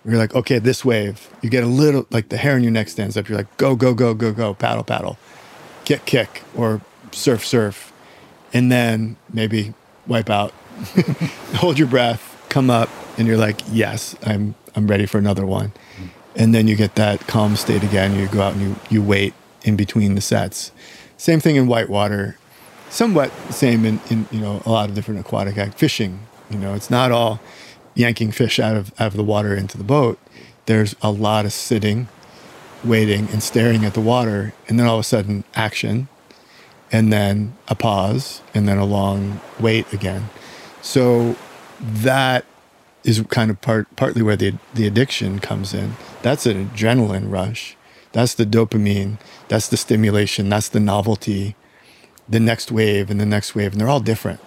[0.04, 2.88] You're like, okay, this wave, you get a little, like the hair on your neck
[2.88, 3.28] stands up.
[3.28, 5.18] You're like, go, go, go, go, go, paddle, paddle,
[5.84, 6.80] kick, kick, or
[7.12, 7.92] surf, surf.
[8.52, 9.74] And then maybe
[10.06, 10.52] wipe out,
[11.54, 15.72] hold your breath, come up, and you're like, yes, I'm, I'm ready for another one.
[16.36, 18.18] And then you get that calm state again.
[18.18, 20.72] You go out and you, you wait in between the sets.
[21.16, 22.36] Same thing in whitewater
[22.90, 26.20] somewhat same in, in you know a lot of different aquatic act fishing.
[26.50, 27.40] You know, it's not all
[27.94, 30.18] yanking fish out of out of the water into the boat.
[30.66, 32.08] There's a lot of sitting,
[32.84, 36.08] waiting, and staring at the water, and then all of a sudden action,
[36.92, 40.28] and then a pause, and then a long wait again.
[40.82, 41.36] So
[41.80, 42.44] that
[43.04, 45.96] is kind of part partly where the the addiction comes in.
[46.22, 47.76] That's an adrenaline rush.
[48.12, 49.18] That's the dopamine.
[49.48, 50.48] That's the stimulation.
[50.48, 51.54] That's the novelty
[52.30, 54.40] the next wave and the next wave, and they're all different.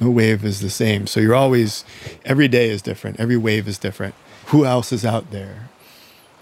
[0.00, 1.06] No wave is the same.
[1.06, 1.84] So you're always,
[2.24, 3.20] every day is different.
[3.20, 4.14] Every wave is different.
[4.46, 5.68] Who else is out there?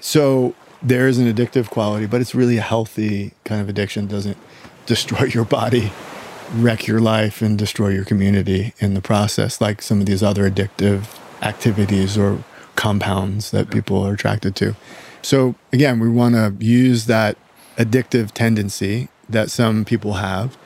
[0.00, 4.04] So there is an addictive quality, but it's really a healthy kind of addiction.
[4.04, 4.38] It doesn't
[4.86, 5.92] destroy your body,
[6.54, 10.48] wreck your life, and destroy your community in the process, like some of these other
[10.48, 12.42] addictive activities or
[12.74, 14.74] compounds that people are attracted to.
[15.22, 17.36] So again, we want to use that
[17.76, 20.56] addictive tendency that some people have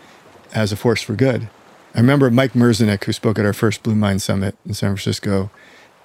[0.52, 1.48] as a force for good.
[1.94, 5.50] I remember Mike Merzenich, who spoke at our first Blue Mind Summit in San Francisco,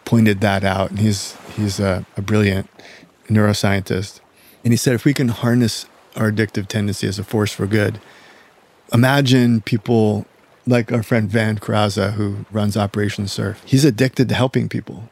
[0.04, 0.92] pointed that out.
[0.92, 2.70] And he's, he's a, a brilliant
[3.28, 4.20] neuroscientist.
[4.64, 8.00] And he said, if we can harness our addictive tendency as a force for good,
[8.94, 10.26] imagine people
[10.68, 13.62] like our friend Van Curaza, who runs Operation Surf.
[13.66, 15.10] He's addicted to helping people.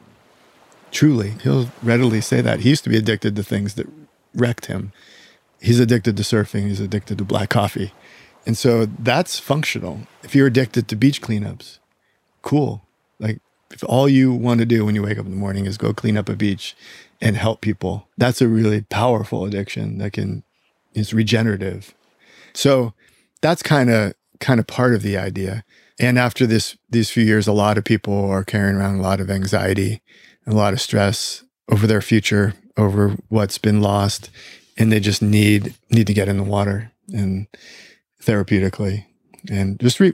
[0.91, 2.61] Truly, he'll readily say that.
[2.61, 3.87] He used to be addicted to things that
[4.35, 4.91] wrecked him.
[5.59, 7.93] He's addicted to surfing, he's addicted to black coffee.
[8.45, 10.01] And so that's functional.
[10.21, 11.79] If you're addicted to beach cleanups,
[12.41, 12.81] cool.
[13.19, 13.39] Like
[13.71, 15.93] if all you want to do when you wake up in the morning is go
[15.93, 16.75] clean up a beach
[17.21, 20.43] and help people, that's a really powerful addiction that can
[20.93, 21.95] is regenerative.
[22.53, 22.93] So
[23.41, 25.63] that's kind of kind of part of the idea.
[25.99, 29.19] And after this these few years, a lot of people are carrying around a lot
[29.19, 30.01] of anxiety,
[30.47, 34.29] a lot of stress over their future, over what's been lost,
[34.77, 36.91] and they just need need to get in the water.
[37.11, 37.47] And
[38.23, 39.05] therapeutically.
[39.49, 40.13] And just re,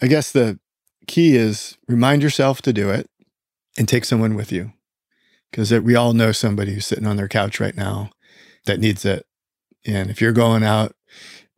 [0.00, 0.58] I guess the
[1.06, 3.08] key is remind yourself to do it
[3.76, 4.72] and take someone with you.
[5.50, 8.10] Because we all know somebody who's sitting on their couch right now
[8.64, 9.26] that needs it.
[9.84, 10.94] And if you're going out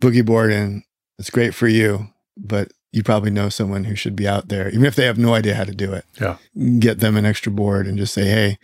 [0.03, 0.85] boogie boarding,
[1.19, 4.85] it's great for you, but you probably know someone who should be out there, even
[4.85, 6.05] if they have no idea how to do it.
[6.21, 6.37] Yeah.
[6.79, 8.59] Get them an extra board and just say, hey,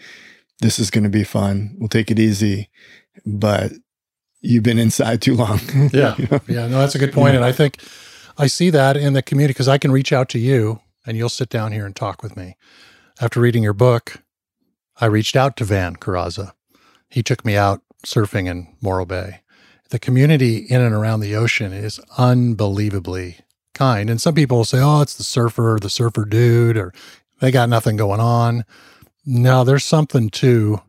[0.60, 1.74] this is going to be fun.
[1.78, 2.70] We'll take it easy,
[3.26, 3.72] but
[4.40, 5.60] you've been inside too long.
[5.92, 6.14] yeah.
[6.16, 6.40] you know?
[6.46, 6.66] Yeah.
[6.68, 7.32] No, that's a good point.
[7.32, 7.38] Yeah.
[7.38, 7.78] And I think
[8.38, 11.28] I see that in the community because I can reach out to you and you'll
[11.28, 12.56] sit down here and talk with me.
[13.20, 14.22] After reading your book,
[15.00, 16.52] I reached out to Van Curaza.
[17.08, 19.40] He took me out surfing in Morro Bay.
[19.90, 23.38] The community in and around the ocean is unbelievably
[23.74, 24.08] kind.
[24.08, 26.92] And some people say, oh, it's the surfer, the surfer dude, or
[27.40, 28.64] they got nothing going on.
[29.26, 30.80] No, there's something to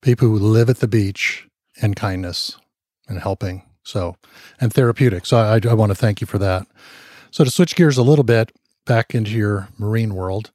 [0.00, 1.46] people who live at the beach
[1.80, 2.56] and kindness
[3.08, 3.62] and helping.
[3.84, 4.16] So,
[4.60, 5.26] and therapeutic.
[5.26, 6.66] So I, I want to thank you for that.
[7.30, 8.52] So to switch gears a little bit
[8.86, 10.50] back into your marine world,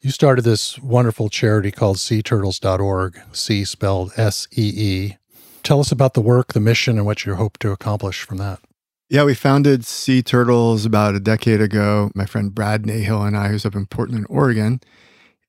[0.00, 5.16] you started this wonderful charity called seeturtles.org, sea spelled S E E.
[5.64, 8.60] Tell us about the work, the mission, and what you hope to accomplish from that.
[9.08, 12.10] Yeah, we founded SEE Turtles about a decade ago.
[12.14, 14.80] My friend Brad Nahill and I, who's up in Portland, Oregon.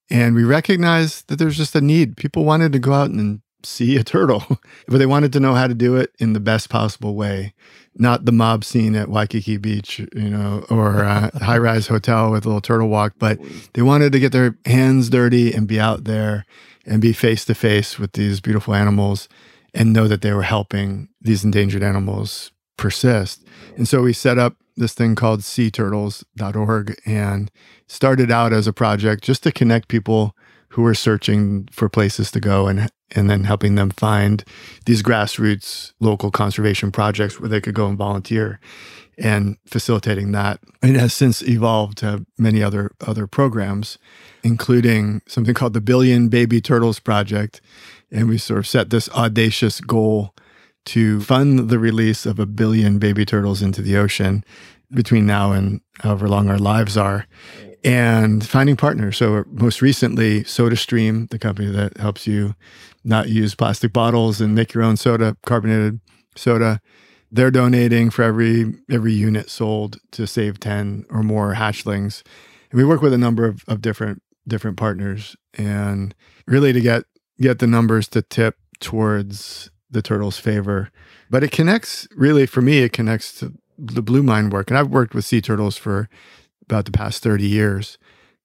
[0.09, 2.15] And we recognized that there's just a need.
[2.15, 4.43] People wanted to go out and see a turtle,
[4.87, 7.53] but they wanted to know how to do it in the best possible way,
[7.95, 12.31] not the mob scene at Waikiki Beach, you know, or uh, a high rise hotel
[12.31, 13.37] with a little turtle walk, but
[13.73, 16.45] they wanted to get their hands dirty and be out there
[16.85, 19.27] and be face to face with these beautiful animals
[19.75, 23.45] and know that they were helping these endangered animals persist.
[23.77, 27.51] And so we set up this thing called seeturtles.org and
[27.87, 30.35] started out as a project just to connect people
[30.69, 34.43] who were searching for places to go and and then helping them find
[34.87, 38.59] these grassroots local conservation projects where they could go and volunteer
[39.17, 40.59] and facilitating that.
[40.81, 43.97] It has since evolved to many other other programs,
[44.43, 47.61] including something called the Billion Baby Turtles Project.
[48.11, 50.33] And we sort of set this audacious goal
[50.85, 54.43] to fund the release of a billion baby turtles into the ocean
[54.91, 57.25] between now and however long our lives are
[57.85, 59.17] and finding partners.
[59.17, 62.55] So most recently, SodaStream, the company that helps you
[63.03, 65.99] not use plastic bottles and make your own soda, carbonated
[66.35, 66.81] soda,
[67.31, 72.23] they're donating for every every unit sold to save 10 or more hatchlings.
[72.71, 76.15] And we work with a number of, of different different partners and
[76.47, 77.03] really to get
[77.39, 80.91] get the numbers to tip towards the turtles' favor.
[81.29, 84.69] But it connects really for me, it connects to the blue mind work.
[84.69, 86.09] And I've worked with sea turtles for
[86.61, 87.97] about the past 30 years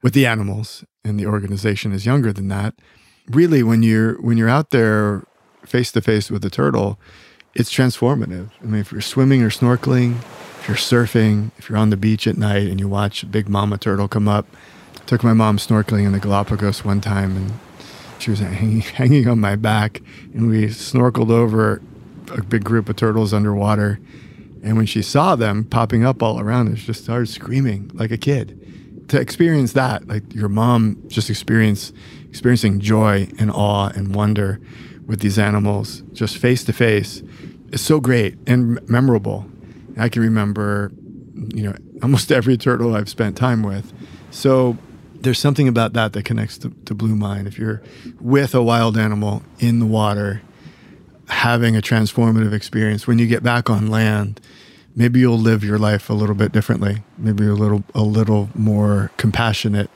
[0.03, 2.74] with the animals and the organization is younger than that
[3.29, 5.24] really when you're when you're out there
[5.64, 6.98] face to face with a turtle
[7.55, 10.16] it's transformative i mean if you're swimming or snorkeling
[10.59, 13.48] if you're surfing if you're on the beach at night and you watch a big
[13.48, 14.46] mama turtle come up
[14.96, 17.53] I took my mom snorkeling in the galapagos one time and
[18.22, 20.02] she was hanging, hanging on my back
[20.35, 21.83] and we snorkeled over
[22.33, 23.98] a big group of turtles underwater
[24.62, 28.11] and when she saw them popping up all around her, she just started screaming like
[28.11, 28.56] a kid.
[29.09, 31.92] To experience that, like your mom just experience
[32.28, 34.61] experiencing joy and awe and wonder
[35.06, 37.22] with these animals, just face to face,
[37.72, 39.46] is so great and memorable.
[39.96, 40.92] I can remember,
[41.54, 43.92] you know, almost every turtle I've spent time with.
[44.30, 44.76] So
[45.22, 47.46] there's something about that that connects to, to Blue Mind.
[47.46, 47.83] If you're
[48.20, 50.42] with a wild animal in the water,
[51.28, 54.40] having a transformative experience when you get back on land
[54.96, 59.12] maybe you'll live your life a little bit differently maybe a little a little more
[59.16, 59.88] compassionate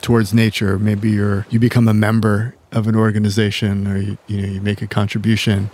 [0.00, 0.78] towards nature.
[0.78, 4.82] Maybe you're you become a member of an organization or you, you know you make
[4.82, 5.70] a contribution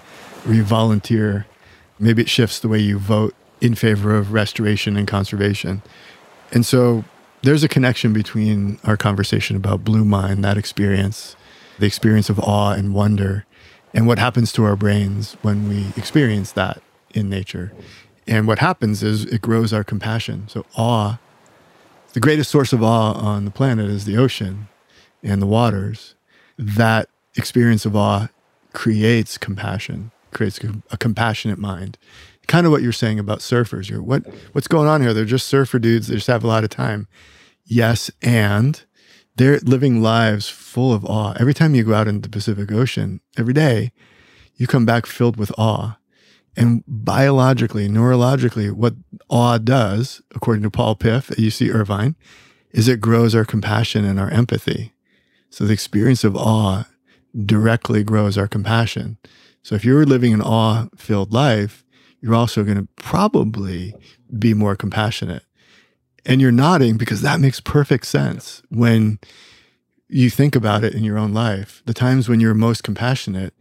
[0.47, 1.47] or you volunteer.
[1.99, 5.83] Maybe it shifts the way you vote in favor of restoration and conservation.
[6.53, 7.05] And so
[7.45, 11.37] there's a connection between our conversation about blue mind, that experience
[11.79, 13.45] the experience of awe and wonder
[13.93, 16.83] and what happens to our brains when we experience that
[17.15, 17.73] in nature.
[18.27, 20.49] And what happens is it grows our compassion.
[20.49, 21.19] So, awe,
[22.13, 24.69] the greatest source of awe on the planet is the ocean
[25.23, 26.15] and the waters.
[26.57, 28.29] That experience of awe
[28.73, 30.59] creates compassion, creates
[30.91, 31.99] a compassionate mind.
[32.47, 33.91] Kind of what you're saying about surfers.
[33.91, 35.13] You're, what, what's going on here?
[35.13, 36.09] They're just surfer dudes.
[36.09, 37.09] They just have a lot of time.
[37.65, 38.83] Yes, and
[39.37, 41.35] they're living lives full of awe.
[41.39, 43.93] Every time you go out into the Pacific Ocean, every day,
[44.57, 45.99] you come back filled with awe.
[46.57, 48.95] And biologically, neurologically, what
[49.29, 52.15] awe does, according to Paul Piff at UC Irvine,
[52.71, 54.93] is it grows our compassion and our empathy.
[55.51, 56.87] So the experience of awe
[57.45, 59.19] directly grows our compassion.
[59.63, 61.85] So if you're living an awe filled life,
[62.21, 63.95] you're also going to probably
[64.39, 65.45] be more compassionate.
[66.27, 69.19] And you're nodding because that makes perfect sense when
[70.09, 71.83] you think about it in your own life.
[71.87, 73.55] The times when you're most compassionate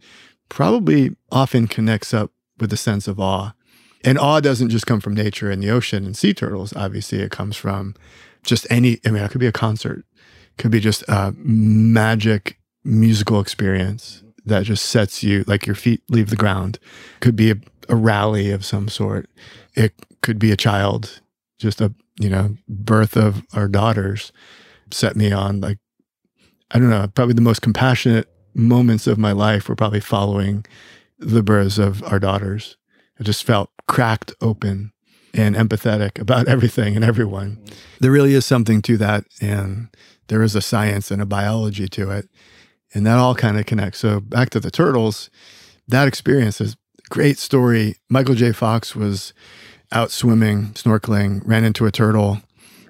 [0.48, 3.52] probably often connects up with a sense of awe.
[4.04, 6.74] And awe doesn't just come from nature and the ocean and sea turtles.
[6.76, 7.94] Obviously, it comes from
[8.42, 12.58] just any, I mean, it could be a concert, it could be just a magic
[12.84, 16.78] musical experience that just sets you like your feet leave the ground.
[17.16, 17.56] It could be a,
[17.88, 19.30] a rally of some sort.
[19.74, 21.22] It could be a child,
[21.58, 24.32] just a you know, birth of our daughters
[24.90, 25.78] set me on like,
[26.70, 30.64] I don't know, probably the most compassionate moments of my life were probably following
[31.18, 32.76] the births of our daughters.
[33.18, 34.92] I just felt cracked open
[35.32, 37.56] and empathetic about everything and everyone.
[37.56, 37.74] Mm-hmm.
[38.00, 39.24] There really is something to that.
[39.40, 39.88] And
[40.28, 42.28] there is a science and a biology to it.
[42.94, 43.98] And that all kind of connects.
[43.98, 45.28] So back to the turtles,
[45.88, 47.96] that experience is a great story.
[48.08, 48.52] Michael J.
[48.52, 49.34] Fox was
[49.94, 52.40] out swimming, snorkeling, ran into a turtle.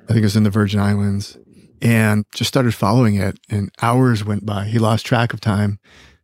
[0.05, 1.39] I think it was in the Virgin Islands
[1.81, 3.39] and just started following it.
[3.49, 4.65] And hours went by.
[4.65, 5.79] He lost track of time,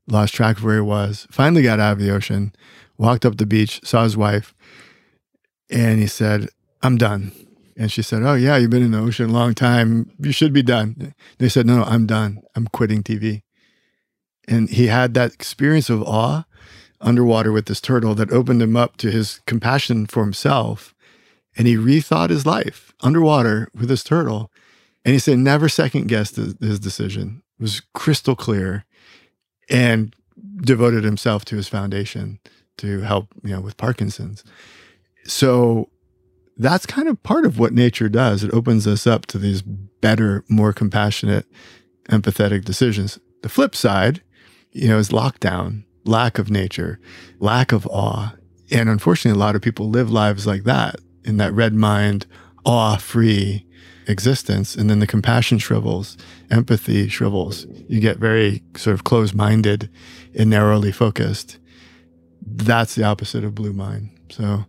[0.09, 1.27] lost track of where he was.
[1.31, 2.53] Finally got out of the ocean,
[2.99, 4.55] walked up the beach, saw his wife,
[5.71, 6.49] and he said,
[6.83, 7.33] I'm done.
[7.77, 10.11] And she said, Oh, yeah, you've been in the ocean a long time.
[10.19, 11.15] You should be done.
[11.39, 12.43] They said, No, no, I'm done.
[12.57, 13.43] I'm quitting TV.
[14.49, 16.45] And he had that experience of awe
[17.01, 20.95] underwater with this turtle that opened him up to his compassion for himself.
[21.57, 24.51] And he rethought his life underwater with this turtle.
[25.05, 28.85] And he said, never second guessed his, decision, it was crystal clear,
[29.69, 30.15] and
[30.63, 32.39] devoted himself to his foundation
[32.79, 34.45] to help, you know, with Parkinson's.
[35.25, 35.89] So
[36.57, 38.45] that's kind of part of what nature does.
[38.45, 41.47] It opens us up to these better, more compassionate,
[42.11, 43.19] empathetic decisions.
[43.43, 44.23] The flip side,
[44.73, 47.01] you know, is lockdown, lack of nature,
[47.39, 48.35] lack of awe.
[48.71, 52.27] And unfortunately, a lot of people live lives like that in that red mind,
[52.65, 53.67] awe free
[54.07, 54.75] existence.
[54.75, 56.17] And then the compassion shrivels,
[56.51, 57.67] empathy shrivels.
[57.89, 59.91] You get very sort of closed minded
[60.35, 61.59] and narrowly focused.
[62.43, 64.11] That's the opposite of blue mind.
[64.31, 64.65] So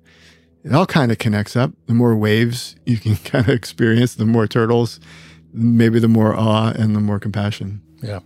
[0.64, 1.72] it all kind of connects up.
[1.88, 5.00] The more waves you can kind of experience, the more turtles,
[5.54, 7.82] maybe the more awe and the more compassion.
[8.02, 8.20] Yeah.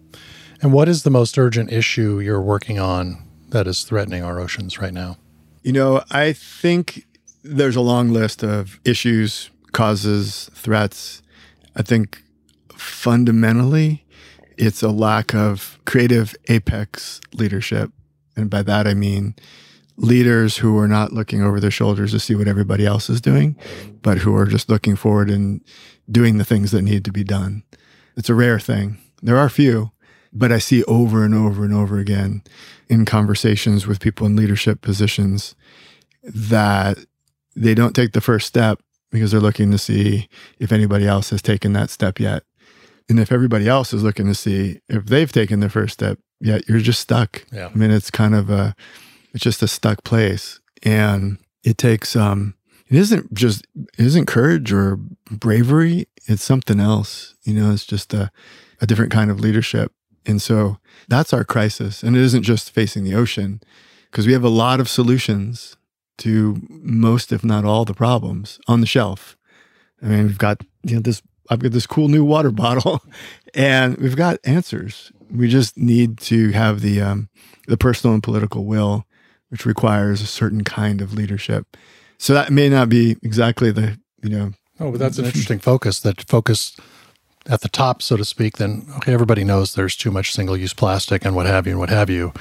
[0.61, 4.79] And what is the most urgent issue you're working on that is threatening our oceans
[4.79, 5.17] right now?
[5.63, 7.05] You know, I think
[7.43, 11.21] there's a long list of issues, causes, threats.
[11.75, 12.23] I think
[12.75, 14.05] fundamentally,
[14.57, 17.91] it's a lack of creative apex leadership.
[18.35, 19.35] And by that, I mean
[19.97, 23.55] leaders who are not looking over their shoulders to see what everybody else is doing,
[24.01, 25.61] but who are just looking forward and
[26.11, 27.63] doing the things that need to be done.
[28.17, 28.97] It's a rare thing.
[29.21, 29.91] There are few,
[30.35, 32.43] but I see over and over and over again
[32.89, 35.55] in conversations with people in leadership positions
[36.23, 36.97] that
[37.55, 38.81] they don't take the first step
[39.11, 40.27] because they're looking to see
[40.59, 42.43] if anybody else has taken that step yet.
[43.07, 46.67] And if everybody else is looking to see if they've taken the first step yet,
[46.67, 47.45] you're just stuck.
[47.53, 47.69] Yeah.
[47.73, 48.75] I mean, it's kind of a,
[49.33, 50.59] it's just a stuck place.
[50.83, 52.55] And it takes, um,
[52.89, 54.97] it isn't just, it isn't courage or
[55.31, 56.07] bravery.
[56.27, 57.35] It's something else.
[57.43, 58.31] You know, it's just a,
[58.81, 59.91] a different kind of leadership.
[60.25, 62.03] And so that's our crisis.
[62.03, 63.61] And it isn't just facing the ocean
[64.09, 65.75] because we have a lot of solutions
[66.17, 69.37] to most, if not all, the problems on the shelf.
[70.01, 71.21] I mean, we've got you know this.
[71.49, 73.01] I've got this cool new water bottle,
[73.53, 75.11] and we've got answers.
[75.29, 77.29] We just need to have the um,
[77.67, 79.05] the personal and political will,
[79.49, 81.77] which requires a certain kind of leadership.
[82.17, 84.53] So that may not be exactly the you know.
[84.79, 85.99] Oh, but that's an interesting focus.
[86.01, 86.75] That focus
[87.47, 88.57] at the top, so to speak.
[88.57, 91.79] Then okay, everybody knows there's too much single use plastic and what have you and
[91.79, 92.33] what have you.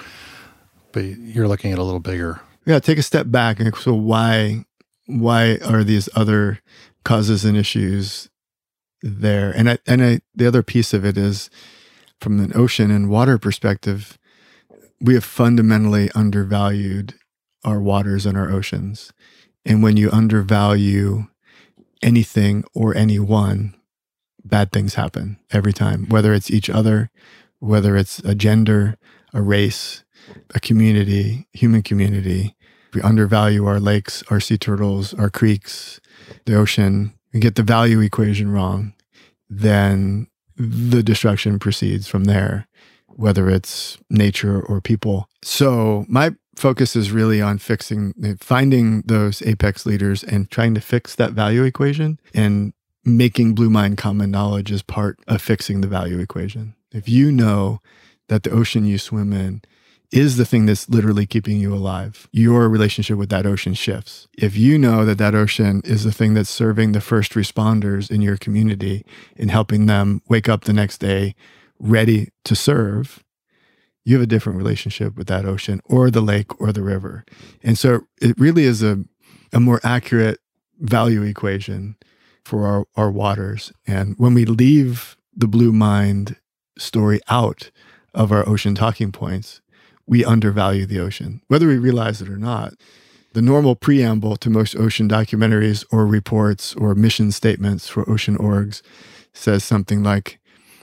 [0.92, 4.64] But you're looking at a little bigger yeah take a step back and so why
[5.06, 6.60] why are these other
[7.04, 8.28] causes and issues
[9.02, 11.50] there and I, and I, the other piece of it is
[12.20, 14.18] from an ocean and water perspective
[15.00, 17.14] we have fundamentally undervalued
[17.64, 19.12] our waters and our oceans
[19.66, 21.26] and when you undervalue
[22.02, 23.74] anything or anyone
[24.44, 27.10] bad things happen every time whether it's each other
[27.60, 28.96] whether it's a gender
[29.32, 30.04] a race
[30.54, 32.56] a community, human community,
[32.92, 36.00] we undervalue our lakes, our sea turtles, our creeks,
[36.44, 38.94] the ocean, We get the value equation wrong,
[39.50, 42.68] then the destruction proceeds from there,
[43.08, 45.28] whether it's nature or people.
[45.42, 51.16] So my focus is really on fixing, finding those apex leaders and trying to fix
[51.16, 52.72] that value equation and
[53.04, 56.74] making Blue Mind common knowledge is part of fixing the value equation.
[56.92, 57.80] If you know
[58.28, 59.62] that the ocean you swim in
[60.10, 62.28] is the thing that's literally keeping you alive.
[62.30, 64.28] Your relationship with that ocean shifts.
[64.38, 68.22] If you know that that ocean is the thing that's serving the first responders in
[68.22, 69.04] your community
[69.36, 71.34] and helping them wake up the next day
[71.80, 73.24] ready to serve,
[74.04, 77.24] you have a different relationship with that ocean or the lake or the river.
[77.62, 79.02] And so it really is a,
[79.52, 80.38] a more accurate
[80.78, 81.96] value equation
[82.44, 83.72] for our, our waters.
[83.86, 86.36] And when we leave the blue mind
[86.78, 87.70] story out
[88.14, 89.60] of our ocean talking points,
[90.06, 92.74] we undervalue the ocean, whether we realize it or not.
[93.32, 98.80] The normal preamble to most ocean documentaries or reports or mission statements for ocean orgs
[99.32, 100.38] says something like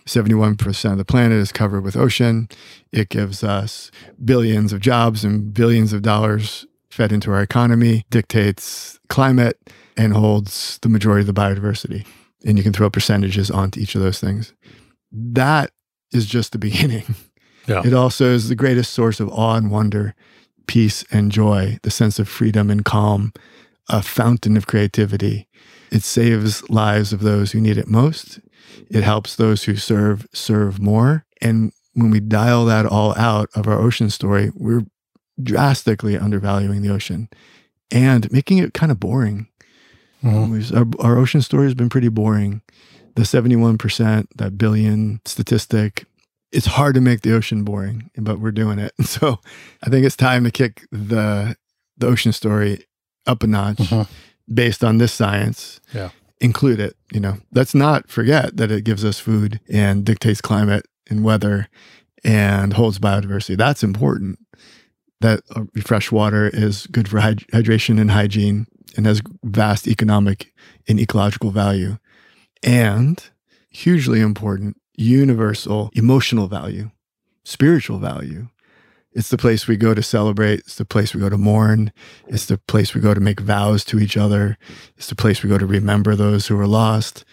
[0.06, 2.50] 71% of the planet is covered with ocean.
[2.92, 3.92] It gives us
[4.24, 9.58] billions of jobs and billions of dollars fed into our economy, dictates climate,
[9.98, 12.06] and holds the majority of the biodiversity.
[12.46, 14.54] And you can throw percentages onto each of those things.
[15.12, 15.72] That
[16.12, 17.16] is just the beginning.
[17.68, 17.82] Yeah.
[17.86, 20.16] It also is the greatest source of awe and wonder,
[20.68, 23.34] peace and joy, the sense of freedom and calm,
[23.90, 25.48] a fountain of creativity.
[25.92, 28.40] It saves lives of those who need it most.
[28.90, 31.26] It helps those who serve serve more.
[31.42, 34.86] And when we dial that all out of our ocean story, we're
[35.42, 37.30] drastically undervaluing the ocean
[37.90, 39.48] and making it kind of boring.
[40.24, 40.78] Mm-hmm.
[41.02, 42.62] Our, our ocean story has been pretty boring.
[43.16, 46.06] The 71%, that billion statistic,
[46.52, 48.94] it's hard to make the ocean boring, but we're doing it.
[49.04, 49.40] So
[49.84, 51.56] I think it's time to kick the
[51.98, 52.86] the ocean story
[53.28, 54.08] up a notch Mhm.
[54.52, 55.80] based on this science.
[55.94, 56.10] Yeah.
[56.40, 56.96] Include it.
[57.12, 61.68] You know, let's not forget that it gives us food and dictates climate and weather
[62.24, 63.58] and holds biodiversity.
[63.58, 64.40] That's important.
[65.20, 68.66] That uh, fresh water is good for hyd- hydration and hygiene
[68.98, 70.54] and has vast economic
[70.88, 71.98] and ecological value.
[72.64, 73.24] And
[73.70, 76.92] hugely important, universal emotional value,
[77.44, 78.48] spiritual value.
[79.14, 80.60] It's the place we go to celebrate.
[80.60, 81.92] It's the place we go to mourn.
[82.28, 84.58] It's the place we go to make vows to each other.
[84.96, 87.26] It's the place we go to remember those who are lost.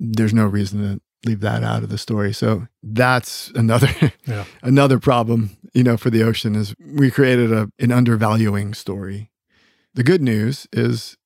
[0.00, 2.32] There's no reason to leave that out of the story.
[2.32, 3.88] So that's another
[4.26, 4.44] Yeah.
[4.62, 9.30] another problem, you know, for the ocean is we created a an undervaluing story.
[9.94, 11.16] The good news is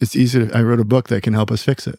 [0.00, 1.98] it's easy to I wrote a book that can help us fix it.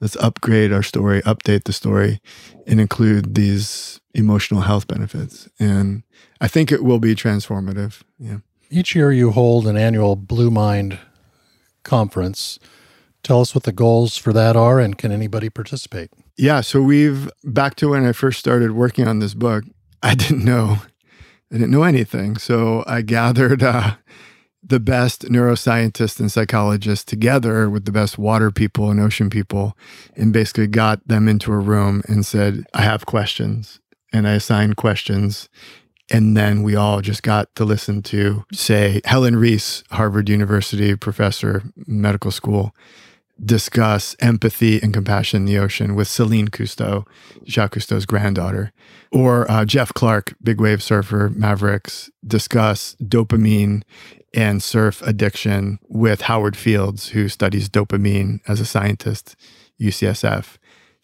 [0.00, 2.20] Let's upgrade our story, update the story,
[2.66, 5.48] and include these emotional health benefits.
[5.60, 6.02] And
[6.40, 8.02] I think it will be transformative.
[8.18, 8.38] Yeah.
[8.68, 10.98] Each year you hold an annual Blue Mind
[11.84, 12.58] conference.
[13.22, 16.10] Tell us what the goals for that are and can anybody participate?
[16.36, 16.62] Yeah.
[16.62, 19.64] So we've back to when I first started working on this book,
[20.02, 20.78] I didn't know,
[21.52, 22.38] I didn't know anything.
[22.38, 23.94] So I gathered uh,
[24.62, 29.76] the best neuroscientists and psychologists together with the best water people and ocean people
[30.14, 33.80] and basically got them into a room and said, I have questions.
[34.12, 35.48] And I assigned questions.
[36.10, 41.62] And then we all just got to listen to, say, Helen Riess, Harvard University professor,
[41.86, 42.74] medical school,
[43.44, 47.06] discuss empathy and compassion in the ocean with Celine Cousteau,
[47.46, 48.72] Jacques Cousteau's granddaughter,
[49.10, 53.82] or uh, Jeff Clark, big wave surfer, Mavericks, discuss dopamine
[54.34, 59.36] and surf addiction with Howard Fields, who studies dopamine as a scientist,
[59.80, 60.56] UCSF.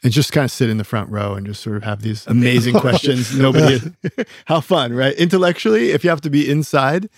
[0.05, 2.24] And just kind of sit in the front row and just sort of have these
[2.28, 3.36] amazing questions.
[3.36, 3.80] Nobody,
[4.45, 5.12] how fun, right?
[5.16, 7.11] Intellectually, if you have to be inside,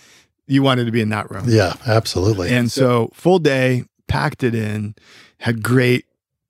[0.47, 1.45] you wanted to be in that room.
[1.47, 2.49] Yeah, absolutely.
[2.49, 4.95] And so full day, packed it in,
[5.39, 6.05] had great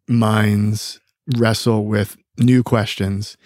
[0.08, 1.00] minds
[1.38, 3.38] wrestle with new questions.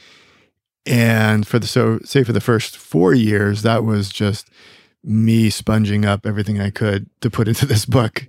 [0.86, 4.49] And for the so say for the first four years, that was just
[5.03, 8.28] me sponging up everything I could to put into this book.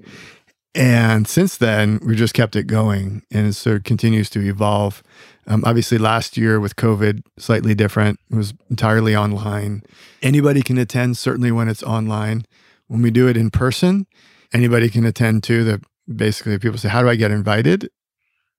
[0.74, 5.03] And since then, we just kept it going and it sort of continues to evolve.
[5.47, 8.20] Um, obviously, last year with COVID, slightly different.
[8.31, 9.83] It was entirely online.
[10.22, 12.45] Anybody can attend, certainly when it's online.
[12.89, 14.07] When we do it in person,
[14.57, 15.62] anybody can attend too.
[15.64, 17.90] That basically people say, How do I get invited?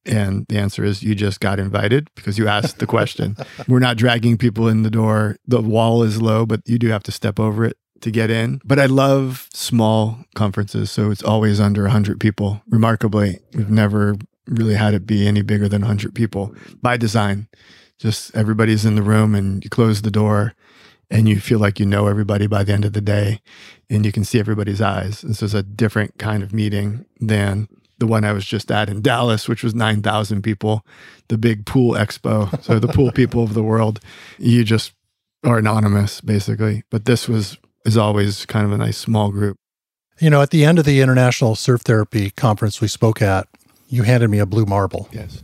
[0.05, 3.35] And the answer is you just got invited because you asked the question.
[3.67, 5.35] We're not dragging people in the door.
[5.45, 8.61] The wall is low, but you do have to step over it to get in.
[8.63, 10.91] But I love small conferences.
[10.91, 12.61] So it's always under 100 people.
[12.69, 14.15] Remarkably, we've never
[14.47, 17.49] really had it be any bigger than 100 people by design.
[17.99, 20.53] Just everybody's in the room and you close the door
[21.09, 23.41] and you feel like you know everybody by the end of the day
[23.89, 25.21] and you can see everybody's eyes.
[25.21, 27.67] This is a different kind of meeting than
[27.99, 30.85] the one I was just at in Dallas, which was 9,000 people,
[31.29, 32.61] the big pool expo.
[32.63, 33.99] So the pool people of the world,
[34.37, 34.93] you just
[35.43, 36.83] are anonymous basically.
[36.89, 39.57] But this was is always kind of a nice small group.
[40.19, 43.47] You know, at the end of the International Surf Therapy Conference we spoke at,
[43.87, 45.07] you handed me a blue marble.
[45.11, 45.43] Yes.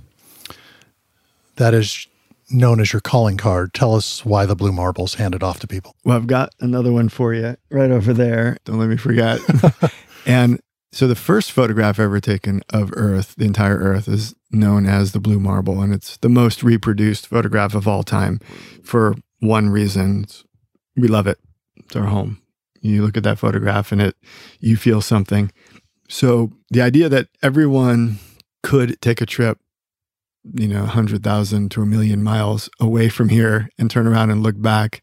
[1.56, 2.08] That is
[2.54, 3.74] known as your calling card.
[3.74, 5.96] Tell us why the blue marble's handed off to people.
[6.06, 8.58] Well, I've got another one for you right over there.
[8.66, 9.40] Don't let me forget.
[10.26, 10.60] and
[10.92, 15.20] so the first photograph ever taken of Earth, the entire Earth, is known as the
[15.20, 15.82] blue marble.
[15.82, 18.40] And it's the most reproduced photograph of all time
[18.84, 20.28] for one reason.
[20.96, 21.40] We love it.
[21.78, 22.42] It's our home.
[22.82, 24.16] You look at that photograph and it
[24.60, 25.52] you feel something.
[26.10, 28.20] So the idea that everyone
[28.62, 29.58] could take a trip,
[30.54, 34.62] you know, 100,000 to a million miles away from here and turn around and look
[34.62, 35.02] back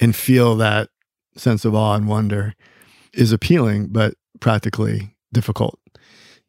[0.00, 0.88] and feel that
[1.36, 2.54] sense of awe and wonder
[3.12, 5.78] is appealing, but practically difficult.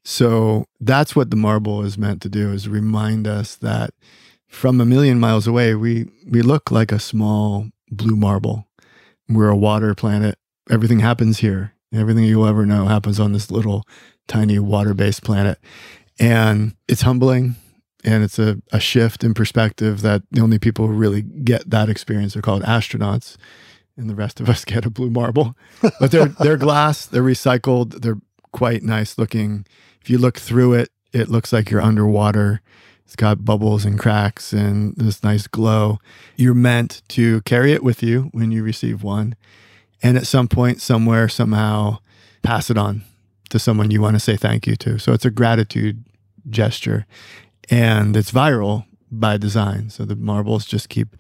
[0.04, 3.92] So that's what the marble is meant to do is remind us that
[4.48, 8.68] from a million miles away, we we look like a small blue marble.
[9.30, 10.38] We're a water planet.
[10.70, 11.74] Everything happens here.
[11.94, 13.86] Everything you'll ever know happens on this little
[14.28, 15.60] tiny water-based planet.
[16.20, 17.56] And it's humbling
[18.04, 21.90] and it's a, a shift in perspective that the only people who really get that
[21.90, 23.38] experience are called astronauts
[23.98, 25.56] and the rest of us get a blue marble.
[26.00, 28.20] But they're they're glass they're recycled they're
[28.52, 29.66] quite nice looking.
[30.02, 32.62] If you look through it it looks like you're underwater.
[33.06, 36.00] It's got bubbles and cracks and this nice glow.
[36.38, 39.36] You're meant to carry it with you when you receive one
[40.02, 42.00] and at some point somewhere somehow
[42.42, 43.04] pass it on
[43.50, 44.98] to someone you want to say thank you to.
[44.98, 46.06] So it's a gratitude
[46.50, 47.06] gesture
[47.72, 49.90] and it's viral by design.
[49.90, 51.16] So the marbles just keep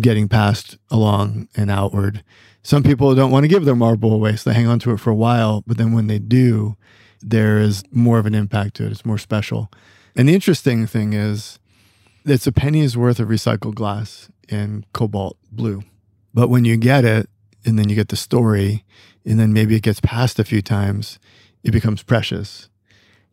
[0.00, 2.24] getting passed along and outward.
[2.62, 5.00] Some people don't want to give their marble away, so they hang on to it
[5.00, 5.62] for a while.
[5.66, 6.76] But then when they do,
[7.20, 8.92] there is more of an impact to it.
[8.92, 9.70] It's more special.
[10.16, 11.58] And the interesting thing is,
[12.24, 15.82] it's a penny's worth of recycled glass in cobalt blue.
[16.32, 17.28] But when you get it,
[17.66, 18.84] and then you get the story,
[19.26, 21.18] and then maybe it gets passed a few times,
[21.62, 22.68] it becomes precious.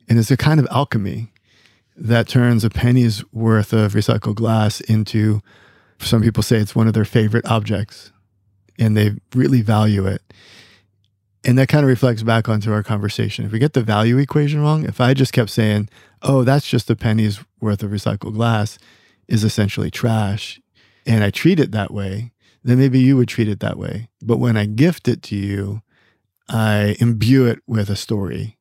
[0.10, 1.31] And it's a kind of alchemy
[2.02, 5.39] that turns a penny's worth of recycled glass into,
[5.99, 8.12] some people say it's one of their favorite objects,
[8.80, 10.22] and they really value it.
[11.43, 13.45] And that kind of reflects back onto our conversation.
[13.45, 15.89] If we get the value equation wrong, if I just kept saying,
[16.24, 18.80] oh, that's just a penny's worth of recycled glass,
[19.28, 20.60] is essentially trash,
[21.06, 22.32] and I treat it that way,
[22.64, 24.10] then maybe you would treat it that way.
[24.24, 25.84] But when I gift it to you,
[26.49, 28.58] I imbue it with a story,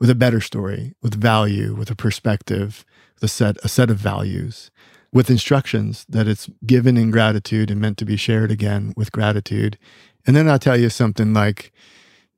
[0.00, 2.84] with a better story, with value, with a perspective,
[3.14, 4.70] with a set, a set of values,
[5.12, 9.78] with instructions that it's given in gratitude and meant to be shared again with gratitude.
[10.26, 11.72] And then I'll tell you something like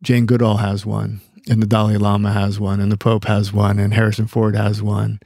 [0.03, 3.79] Jane Goodall has one, and the Dalai Lama has one, and the Pope has one,
[3.79, 5.21] and Harrison Ford has one.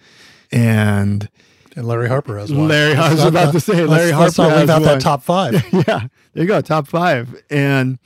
[0.52, 1.28] And
[1.74, 2.68] and Larry Harper has one.
[2.68, 4.98] Larry, I was about to say Larry let's, Harper let's has not leave out one.
[4.98, 5.52] that top five.
[5.72, 7.42] yeah, there you go, top five.
[7.50, 7.98] And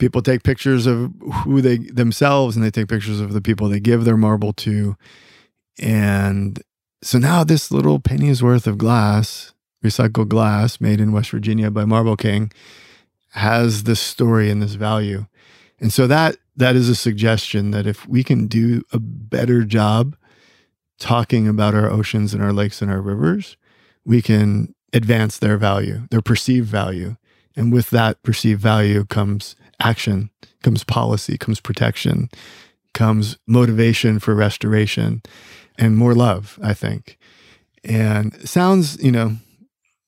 [0.00, 1.12] people take pictures of
[1.44, 4.96] who they themselves, and they take pictures of the people they give their marble to.
[5.78, 6.60] And
[7.02, 11.84] so now this little penny's worth of glass, recycled glass made in West Virginia by
[11.84, 12.50] Marble King,
[13.30, 15.26] has this story and this value.
[15.78, 20.16] And so that that is a suggestion that if we can do a better job
[20.98, 23.56] talking about our oceans and our lakes and our rivers,
[24.04, 27.16] we can advance their value, their perceived value.
[27.56, 30.30] And with that perceived value comes action,
[30.62, 32.28] comes policy, comes protection,
[32.94, 35.22] comes motivation for restoration
[35.78, 37.18] and more love, I think.
[37.82, 39.36] And sounds, you know,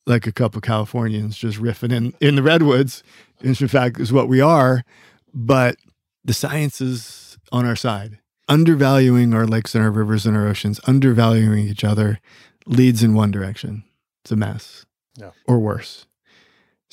[0.06, 3.02] like a couple Californians just riffing in, in the redwoods,
[3.40, 4.84] which in fact is what we are.
[5.32, 5.76] But
[6.24, 8.18] the science is on our side.
[8.48, 12.18] Undervaluing our lakes and our rivers and our oceans, undervaluing each other
[12.66, 13.84] leads in one direction.
[14.22, 14.84] It's a mess.
[15.16, 15.30] Yeah.
[15.46, 16.06] Or worse.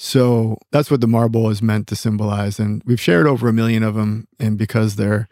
[0.02, 2.58] So that's what the marble is meant to symbolize.
[2.58, 4.30] And we've shared over a million of them.
[4.40, 5.28] And because they're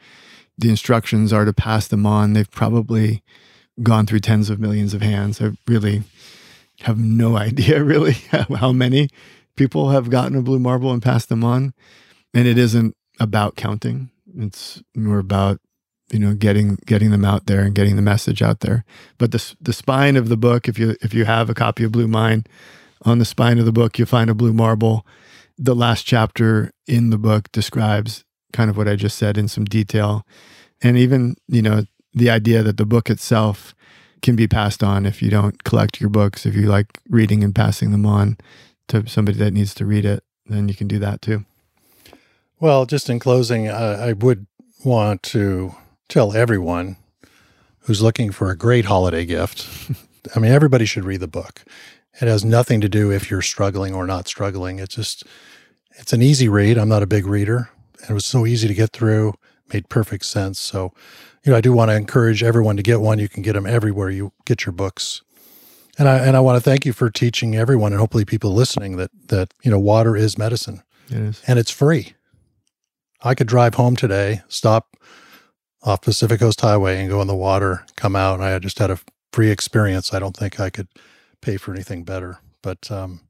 [0.57, 3.23] the instructions are to pass them on, they've probably
[3.81, 5.39] gone through tens of millions of hands.
[5.39, 6.03] I really
[6.81, 9.07] have no idea really how many
[9.55, 11.73] people have gotten a blue marble and passed them on.
[12.33, 14.09] And it isn't about counting.
[14.37, 15.61] It's more about
[16.11, 18.83] you know getting getting them out there and getting the message out there.
[19.17, 21.93] But the the spine of the book, if you if you have a copy of
[21.93, 22.49] Blue Mind,
[23.03, 25.05] on the spine of the book you'll find a blue marble.
[25.57, 28.23] The last chapter in the book describes
[28.53, 30.25] kind of what I just said in some detail,
[30.81, 31.83] and even you know
[32.13, 33.75] the idea that the book itself
[34.21, 36.45] can be passed on if you don't collect your books.
[36.45, 38.37] If you like reading and passing them on
[38.87, 41.45] to somebody that needs to read it, then you can do that too.
[42.59, 44.47] Well, just in closing, uh, I would
[44.83, 45.75] want to
[46.09, 46.97] tell everyone
[47.81, 49.67] who's looking for a great holiday gift.
[50.35, 51.63] I mean, everybody should read the book.
[52.19, 54.79] It has nothing to do if you're struggling or not struggling.
[54.79, 55.23] It's just,
[55.97, 56.77] it's an easy read.
[56.77, 57.69] I'm not a big reader.
[58.01, 59.33] And it was so easy to get through,
[59.73, 60.59] made perfect sense.
[60.59, 60.93] So,
[61.43, 63.19] you know, I do want to encourage everyone to get one.
[63.19, 65.21] You can get them everywhere you get your books.
[65.99, 68.97] And I, and I want to thank you for teaching everyone and hopefully people listening
[68.97, 71.41] that, that, you know, water is medicine It is.
[71.47, 72.13] and it's free.
[73.23, 74.95] I could drive home today, stop
[75.81, 78.91] off Pacific Coast Highway and go in the water, come out, and I just had
[78.91, 78.99] a
[79.31, 80.13] free experience.
[80.13, 80.87] I don't think I could
[81.47, 82.39] pay for anything better.
[82.63, 83.21] But um,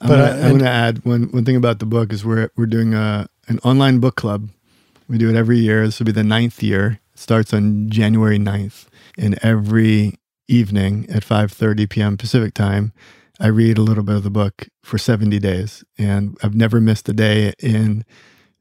[0.00, 2.50] I'm But, gonna, uh, I'm gonna add one one thing about the book is we're
[2.56, 4.50] we're doing a an online book club.
[5.08, 5.86] We do it every year.
[5.86, 7.00] This will be the ninth year.
[7.14, 8.86] It starts on January 9th.
[9.18, 10.14] And every
[10.48, 12.18] evening at 5:30 p.m.
[12.18, 12.92] Pacific time,
[13.40, 15.84] I read a little bit of the book for 70 days.
[15.98, 18.04] And I've never missed a day in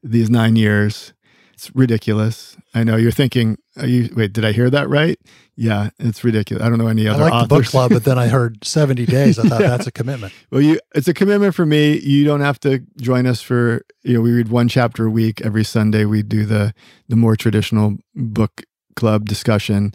[0.04, 1.14] these nine years.
[1.54, 2.58] It's ridiculous.
[2.76, 5.20] I know you're thinking, are you wait, did I hear that right?
[5.58, 6.64] Yeah, it's ridiculous.
[6.66, 9.06] I don't know any I other like the book club, but then I heard 70
[9.06, 9.40] days.
[9.40, 9.68] I thought Yeah.
[9.70, 10.34] that's a commitment.
[10.52, 11.98] Well, you it's a commitment for me.
[12.00, 15.42] You don't have to join us for you know we read one chapter a week
[15.42, 16.04] every Sunday.
[16.06, 16.74] We do the
[17.08, 18.64] the more traditional book
[18.96, 19.94] club discussion,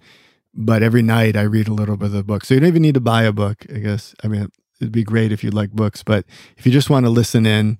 [0.55, 2.45] but every night I read a little bit of the book.
[2.45, 3.67] So you don't even need to buy a book.
[3.75, 4.49] I guess I mean
[4.81, 6.25] it'd be great if you like books, but
[6.57, 7.79] if you just want to listen in,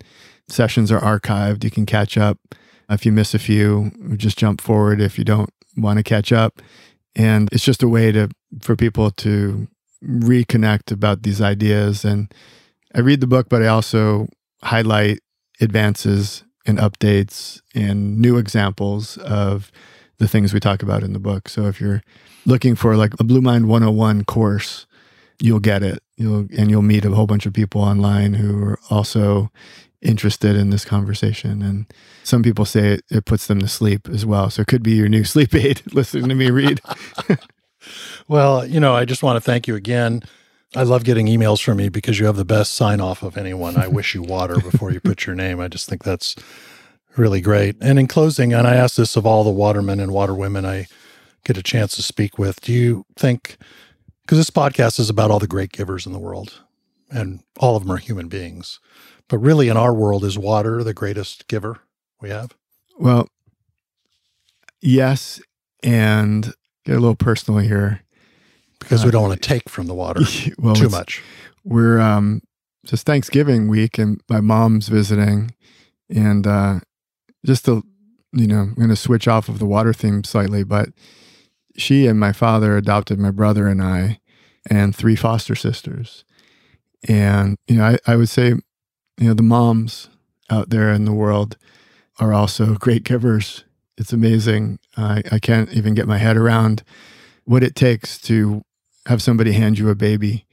[0.49, 1.65] sessions are archived.
[1.65, 2.39] You can catch up
[2.91, 3.91] if you miss a few.
[4.17, 6.61] Just jump forward if you don't want to catch up,
[7.15, 8.29] and it's just a way to
[8.61, 9.69] for people to
[10.03, 12.33] reconnect about these ideas and
[12.95, 14.29] I read the book, but I also
[14.63, 15.21] highlight
[15.61, 19.71] advances and updates and new examples of
[20.19, 21.49] the things we talk about in the book.
[21.49, 22.03] So if you're
[22.47, 24.87] looking for like a Blue Mind 101 course,
[25.41, 26.03] you'll get it.
[26.17, 29.51] You'll and you'll meet a whole bunch of people online who are also
[30.03, 31.63] interested in this conversation.
[31.63, 31.87] And
[32.25, 34.51] some people say it, it puts them to sleep as well.
[34.51, 36.81] So it could be your new sleep aid, listening to me read.
[38.29, 40.23] well, you know, I just want to thank you again.
[40.77, 43.77] I love getting emails from you because you have the best sign off of anyone.
[43.77, 45.59] I wish you water before you put your name.
[45.59, 46.37] I just think that's
[47.17, 47.77] really great.
[47.81, 50.87] And in closing, and I ask this of all the watermen and waterwomen I
[51.45, 53.57] get a chance to speak with, do you think,
[54.23, 56.61] because this podcast is about all the great givers in the world,
[57.11, 58.79] and all of them are human beings,
[59.31, 61.79] but really in our world, is water the greatest giver
[62.21, 62.55] we have?
[62.99, 63.29] Well,
[64.83, 65.41] yes.
[65.83, 66.53] And
[66.85, 68.03] get a little personal here
[68.81, 70.21] because uh, we don't want to take from the water
[70.59, 71.23] well, too much.
[71.65, 72.43] We're um,
[72.85, 75.55] just Thanksgiving week, and my mom's visiting,
[76.09, 76.81] and uh,
[77.47, 77.83] just to
[78.33, 80.91] you know, I'm going to switch off of the water theme slightly, but
[81.77, 84.21] she and my father adopted my brother and I,
[84.69, 86.25] and three foster sisters,
[87.09, 88.55] and you know, I, I would say,
[89.21, 90.09] you know, the moms
[90.49, 91.59] out there in the world
[92.19, 93.65] are also great givers.
[93.99, 94.79] It's amazing.
[94.97, 96.83] I, I can't even get my head around
[97.45, 98.63] what it takes to
[99.07, 100.47] have somebody hand you a baby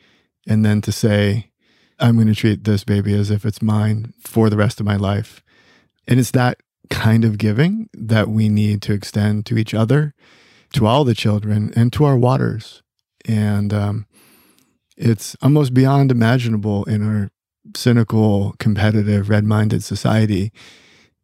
[0.46, 1.50] and then to say,
[1.98, 4.98] I'm going to treat this baby as if it's mine for the rest of my
[4.98, 5.42] life.
[6.06, 6.60] And it's that
[6.90, 10.14] kind of giving that we need to extend to each other,
[10.74, 12.84] to all the children, and to our waters.
[13.26, 14.08] And um,
[14.98, 17.32] it's almost beyond imaginable in our
[17.76, 20.52] cynical, competitive, red minded society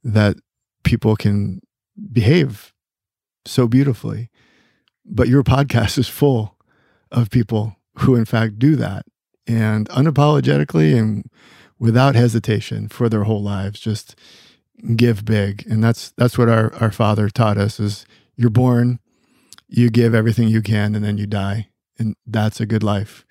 [0.04, 0.38] that
[0.84, 1.62] people can
[2.12, 2.74] behave
[3.46, 4.30] so beautifully.
[5.06, 6.58] But your podcast is full
[7.12, 9.06] of people who, in fact, do that
[9.46, 11.30] and unapologetically and
[11.80, 14.16] without hesitation for their whole lives, just
[14.96, 15.66] give big.
[15.70, 19.00] And that's that's what our, our father taught us is you're born,
[19.68, 21.70] you give everything you can, and then you die.
[22.00, 23.26] And that's a good life.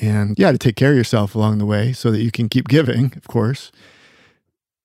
[0.00, 2.68] And yeah, to take care of yourself along the way so that you can keep
[2.68, 3.70] giving, of course.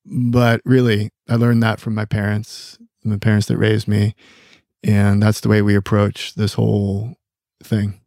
[0.06, 4.14] But really, I learned that from my parents, the parents that raised me.
[4.82, 7.16] And that's the way we approach this whole
[7.62, 8.00] thing.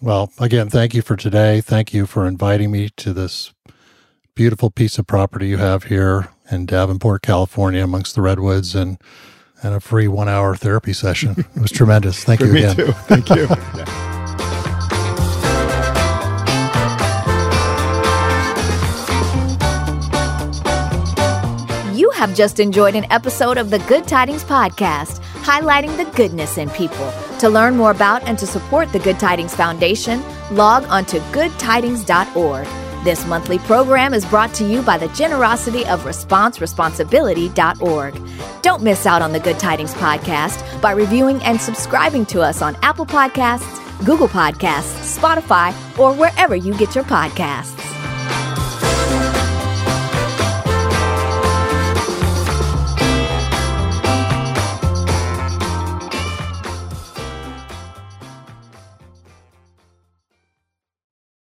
[0.00, 1.60] Well, again, thank you for today.
[1.60, 3.52] Thank you for inviting me to this
[4.34, 8.98] beautiful piece of property you have here in Davenport, California, amongst the redwoods, and
[9.62, 11.46] and a free one hour therapy session.
[11.54, 12.24] It was tremendous.
[12.24, 12.74] Thank you again.
[12.74, 13.30] Thank.
[13.30, 13.46] You
[22.22, 27.12] have just enjoyed an episode of the Good Tidings Podcast highlighting the goodness in people.
[27.40, 32.68] To learn more about and to support the Good Tidings Foundation, log on to goodtidings.org.
[33.04, 38.62] This monthly program is brought to you by the generosity of responseresponsibility.org.
[38.62, 42.76] Don't miss out on the Good Tidings podcast by reviewing and subscribing to us on
[42.82, 48.01] Apple Podcasts, Google Podcasts, Spotify, or wherever you get your podcasts.